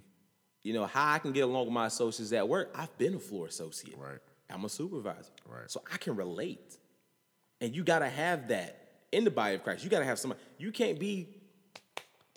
[0.63, 3.19] You know, how I can get along with my associates at work, I've been a
[3.19, 3.99] floor associate.
[3.99, 4.19] Right.
[4.49, 5.31] I'm a supervisor.
[5.47, 5.71] Right.
[5.71, 6.79] So I can relate.
[7.61, 9.85] And you gotta have that in the body of Christ.
[9.85, 10.41] You gotta have somebody.
[10.59, 11.29] You can't be,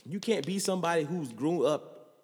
[0.05, 2.15] you can't be somebody who's grown up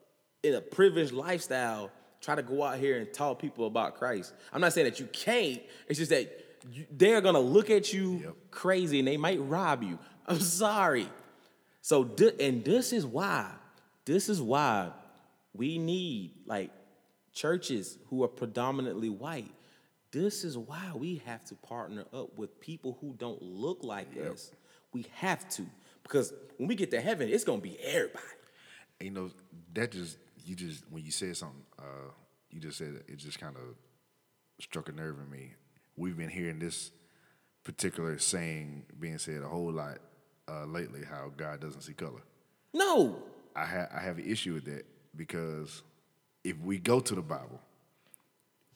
[0.44, 1.90] in a privileged lifestyle
[2.24, 4.34] try to go out here and talk people about Christ.
[4.52, 5.62] I'm not saying that you can't.
[5.88, 6.32] It's just that
[6.72, 8.36] you, they're gonna look at you Yep.
[8.50, 10.00] crazy and they might rob you.
[10.28, 11.08] I'm sorry.
[11.82, 12.10] So,
[12.40, 13.52] and this is why,
[14.06, 14.92] this is why
[15.54, 16.72] we need like
[17.34, 19.52] churches who are predominantly white.
[20.12, 24.52] This is why we have to partner up with people who don't look like us.
[24.94, 25.64] We have to
[26.04, 28.24] because when we get to heaven, it's gonna be everybody.
[29.00, 29.32] And, you know,
[29.74, 32.12] that just you just when you said something, uh,
[32.50, 33.76] you just said it, it just kind of
[34.60, 35.54] struck a nerve in me.
[35.96, 36.92] We've been hearing this
[37.64, 40.00] particular saying being said a whole lot
[40.50, 41.02] uh, lately.
[41.10, 42.22] How God doesn't see color.
[42.74, 43.18] No,
[43.56, 44.86] I ha- I have an issue with that
[45.16, 45.84] because
[46.44, 47.60] if we go to the Bible,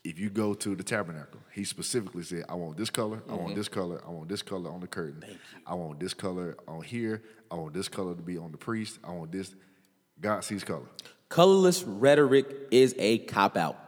[0.04, 3.54] if you go to the tabernacle, he specifically said, I want this color, I want
[3.56, 5.22] this color, I want this color on the curtain,
[5.66, 9.00] I want this color on here, I want this color to be on the priest,
[9.04, 9.54] I want this.
[10.20, 10.86] God sees color.
[11.28, 13.78] Colorless rhetoric is a cop out.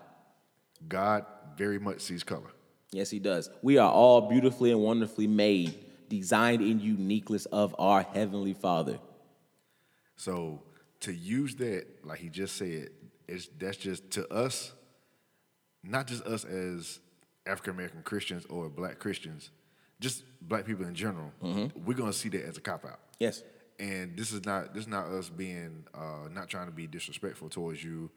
[0.89, 1.27] God
[1.57, 2.51] very much sees color.
[2.93, 3.51] Yes, he does.
[3.63, 5.75] We are all beautifully and wonderfully made,
[6.09, 8.99] designed in uniqueness of our heavenly Father.
[10.17, 10.63] So
[11.01, 12.91] to use that, like he just said,
[13.29, 14.73] it's that's just to us,
[15.85, 16.99] not just us as
[17.47, 19.51] African American Christians or black Christians,
[20.01, 21.33] just black people in general.
[21.43, 21.85] Mm-hmm.
[21.85, 22.99] We're gonna see that as a cop out.
[23.19, 23.43] Yes.
[23.81, 27.49] And this is not this is not us being uh, not trying to be disrespectful
[27.49, 28.11] towards you,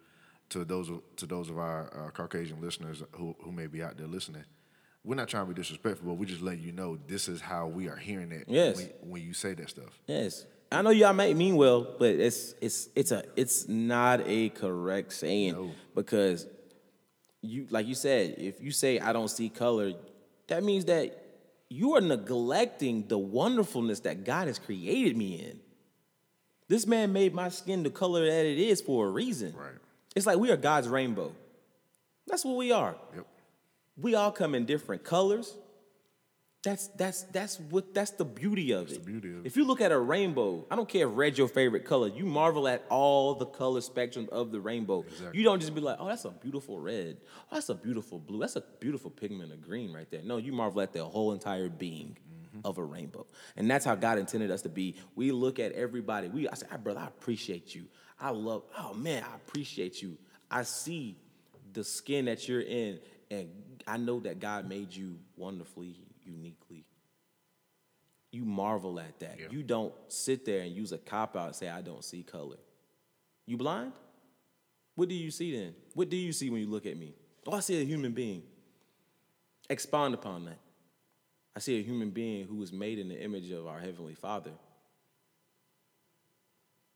[0.50, 3.98] to those of, to those of our uh, Caucasian listeners who who may be out
[3.98, 4.44] there listening.
[5.06, 7.68] We're not trying to be disrespectful, but we're just letting you know this is how
[7.68, 8.78] we are hearing it Yes.
[8.78, 9.90] when, when you say that stuff.
[10.08, 10.46] Yes.
[10.72, 15.14] I know y'all may mean well, but it's it's it's a it's not a correct
[15.14, 15.72] saying No.
[15.96, 16.48] because
[17.42, 19.94] you like you said, if you say I don't see color,
[20.48, 21.23] that means that
[21.70, 25.60] you are neglecting the wonderfulness that God has created me in.
[26.68, 29.54] This man made my skin the color that it is for a reason.
[29.56, 29.74] Right.
[30.16, 31.34] It's like we are God's rainbow.
[32.28, 32.96] That's what we are.
[33.16, 33.28] Yep.
[33.98, 35.56] We all come in different colors.
[36.64, 38.94] That's that's that's what that's the beauty of it.
[38.94, 39.46] the beauty of.
[39.46, 42.08] If you look at a rainbow, I don't care if red's your favorite color.
[42.08, 45.04] You marvel at all the color spectrum of the rainbow.
[45.34, 47.18] You don't just be like, "Oh, that's a beautiful red.
[47.52, 48.40] Oh, that's a beautiful blue.
[48.40, 51.68] That's a beautiful pigment of green right there." No, you marvel at the whole entire
[51.70, 52.18] being
[52.56, 52.68] Mm-hmm.
[52.68, 53.26] of a rainbow,
[53.58, 54.96] and that's how God intended us to be.
[55.16, 56.28] We look at everybody.
[56.30, 57.86] We I say, "Ah, brother, I appreciate you.
[58.20, 58.62] I love.
[58.78, 60.20] Oh man, I appreciate you.
[60.52, 61.18] I see
[61.74, 63.00] the skin that you're in,
[63.32, 63.50] and
[63.88, 65.96] I know that God made you wonderfully,
[66.26, 66.86] uniquely.
[68.32, 69.40] You marvel at that.
[69.40, 69.48] Yeah.
[69.52, 72.58] You don't sit there and use a cop out and say, I don't see color.
[73.46, 73.94] You blind?
[74.96, 75.76] What do you see then?
[75.94, 77.14] What do you see when you look at me?
[77.46, 78.44] Oh, I see a human being.
[79.70, 80.60] Expound upon that.
[81.56, 84.52] I see a human being who was made in the image of our Heavenly Father.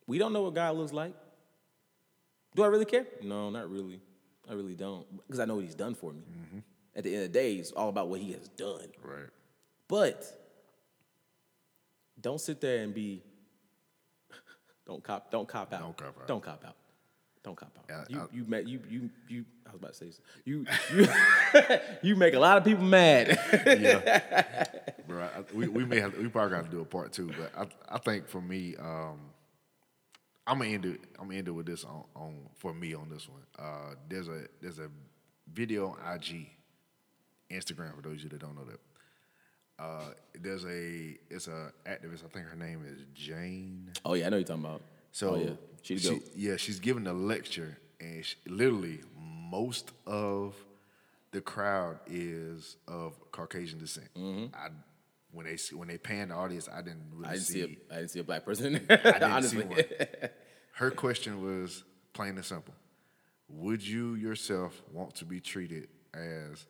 [0.07, 1.13] We don't know what God looks like.
[2.55, 3.05] Do I really care?
[3.21, 4.01] No, not really.
[4.49, 5.05] I really don't.
[5.27, 6.21] Because I know what He's done for me.
[6.21, 6.59] Mm-hmm.
[6.97, 8.87] At the end of the day, it's all about what He has done.
[9.03, 9.29] Right.
[9.87, 10.25] But
[12.19, 13.21] don't sit there and be
[14.87, 15.79] don't cop don't cop out.
[15.81, 16.27] Don't cop out.
[16.27, 16.75] Don't cop out.
[17.43, 18.09] Don't cop out.
[18.11, 20.19] You I- you ma- you you you I was about to say this.
[20.45, 21.07] you you
[22.01, 23.37] you make a lot of people mad.
[23.65, 24.63] yeah,
[25.07, 25.23] bro.
[25.25, 27.51] I, we, we may have we probably got to do a part two, but
[27.89, 29.19] I I think for me, um,
[30.47, 31.01] I'm gonna end it.
[31.19, 33.41] I'm gonna end it with this on, on for me on this one.
[33.59, 34.89] Uh, there's a there's a
[35.53, 36.47] video on IG,
[37.51, 38.79] Instagram for those of you that don't know that.
[39.79, 40.05] Uh,
[40.39, 42.25] there's a it's a activist.
[42.25, 43.91] I think her name is Jane.
[44.05, 44.81] oh yeah, I know you're talking about.
[45.11, 45.49] So oh, yeah,
[45.83, 50.55] she's she, yeah, she's giving a lecture, and she, literally most of
[51.31, 54.07] the crowd is of Caucasian descent.
[54.17, 54.69] I
[55.31, 57.29] when they see- when they pan the audience, I didn't really Mm-hmm.
[57.29, 57.53] I didn't see.
[57.53, 58.75] see a I didn't see a black person.
[58.89, 59.61] I didn't honestly.
[59.61, 59.83] see one.
[60.73, 61.83] Her question was
[62.13, 62.73] plain and simple:
[63.49, 66.65] Would you yourself want to be treated as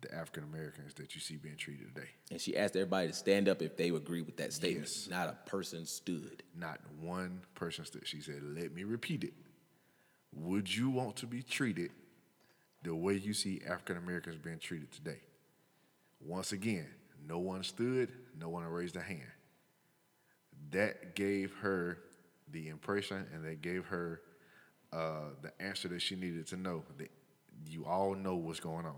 [0.00, 2.08] the African Americans that you see being treated today?
[2.30, 4.86] and she asked everybody to stand up if they agree with that statement.
[4.88, 5.08] Yes.
[5.10, 6.42] Not a person stood.
[6.56, 8.06] Not one person stood.
[8.06, 9.32] She said, Let me repeat it.
[10.34, 11.90] Would you want to be treated
[12.82, 15.20] the way you see African Americans being treated today?
[16.20, 16.86] Once again,
[17.26, 19.22] no one stood, no one raised a hand.
[20.70, 21.98] That gave her
[22.50, 24.20] the impression and that gave her
[24.92, 27.10] uh, the answer that she needed to know that
[27.66, 28.94] you all know what's going on.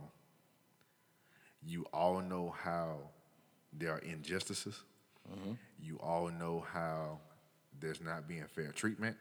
[1.64, 2.98] You all know how
[3.72, 4.82] there are injustices.
[5.30, 5.52] Mm-hmm.
[5.80, 7.18] You all know how
[7.78, 9.16] there's not being fair treatment.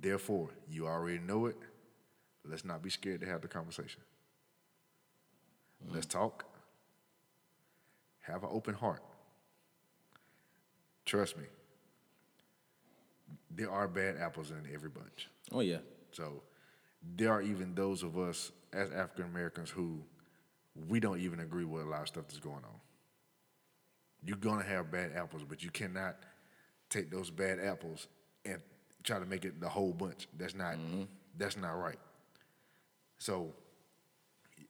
[0.00, 1.56] Therefore, you already know it.
[2.44, 4.00] Let's not be scared to have the conversation.
[5.84, 5.94] Mm-hmm.
[5.94, 6.44] Let's talk.
[8.20, 9.02] Have an open heart.
[11.04, 11.44] Trust me,
[13.50, 15.28] there are bad apples in every bunch.
[15.52, 15.78] Oh yeah.
[16.12, 16.42] So
[17.16, 20.02] there are even those of us as African Americans who
[20.88, 22.80] we don't even agree with a lot of stuff that's going on.
[24.24, 26.16] You're gonna have bad apples, but you cannot
[26.90, 28.08] take those bad apples
[28.44, 28.60] and
[29.02, 30.28] try to make it the whole bunch.
[30.36, 31.02] That's not mm-hmm.
[31.36, 31.98] that's not right.
[33.18, 33.54] So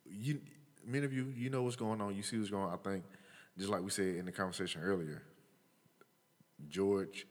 [0.05, 0.41] you
[0.87, 2.73] many of you, you know what's going on, you see what's going on.
[2.73, 3.05] I think,
[3.59, 5.23] just like we said in the conversation earlier,
[6.69, 7.27] George,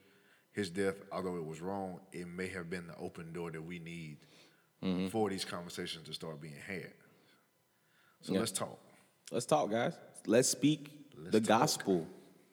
[0.51, 3.79] his death, although it was wrong, it may have been the open door that we
[3.79, 4.17] need
[4.83, 5.07] mm-hmm.
[5.07, 6.93] for these conversations to start being had.
[8.23, 8.39] So Yeah.
[8.39, 8.79] let's talk.
[9.31, 9.93] Let's talk, guys.
[10.25, 10.89] Let's speak
[11.31, 11.47] the talk.
[11.47, 12.07] gospel,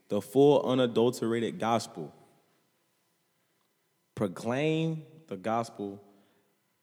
[0.09, 2.13] the full, unadulterated gospel.
[4.15, 6.03] Proclaim the gospel.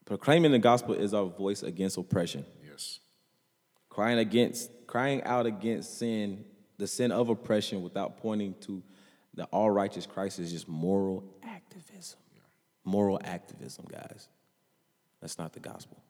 [0.06, 2.46] Proclaiming the gospel is our voice against oppression.
[2.66, 3.00] Yes.
[3.90, 6.46] Crying against, crying out against sin,
[6.78, 8.82] the sin of oppression, without pointing to
[9.34, 12.20] the all righteous Christ is just moral activism.
[12.86, 14.30] Moral activism, guys.
[15.20, 16.02] That's not the gospel.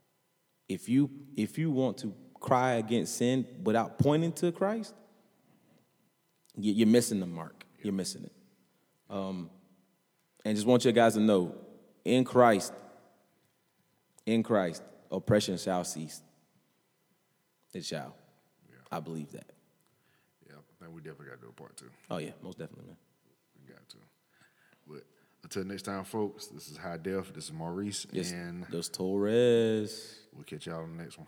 [0.69, 4.93] If you if you want to cry against sin without pointing to Christ,
[6.55, 7.65] you- you're missing the mark.
[7.81, 8.31] You're missing it.
[9.09, 9.49] Um,
[10.43, 11.55] and just want you guys to know,
[12.03, 12.73] in Christ,
[14.25, 14.81] in Christ,
[15.11, 16.21] oppression shall cease.
[17.73, 18.15] It shall.
[18.69, 18.75] Yeah.
[18.91, 19.51] I believe that.
[20.47, 21.89] Yeah, I think we definitely got to do a part two.
[22.09, 22.97] Oh yeah, most definitely, man.
[23.61, 23.97] We got to.
[24.87, 25.03] But
[25.43, 27.33] until next time, folks, this is High Def.
[27.33, 30.19] This is Maurice, Yes, and those Torres.
[30.33, 31.27] we'll catch y'all on the next one.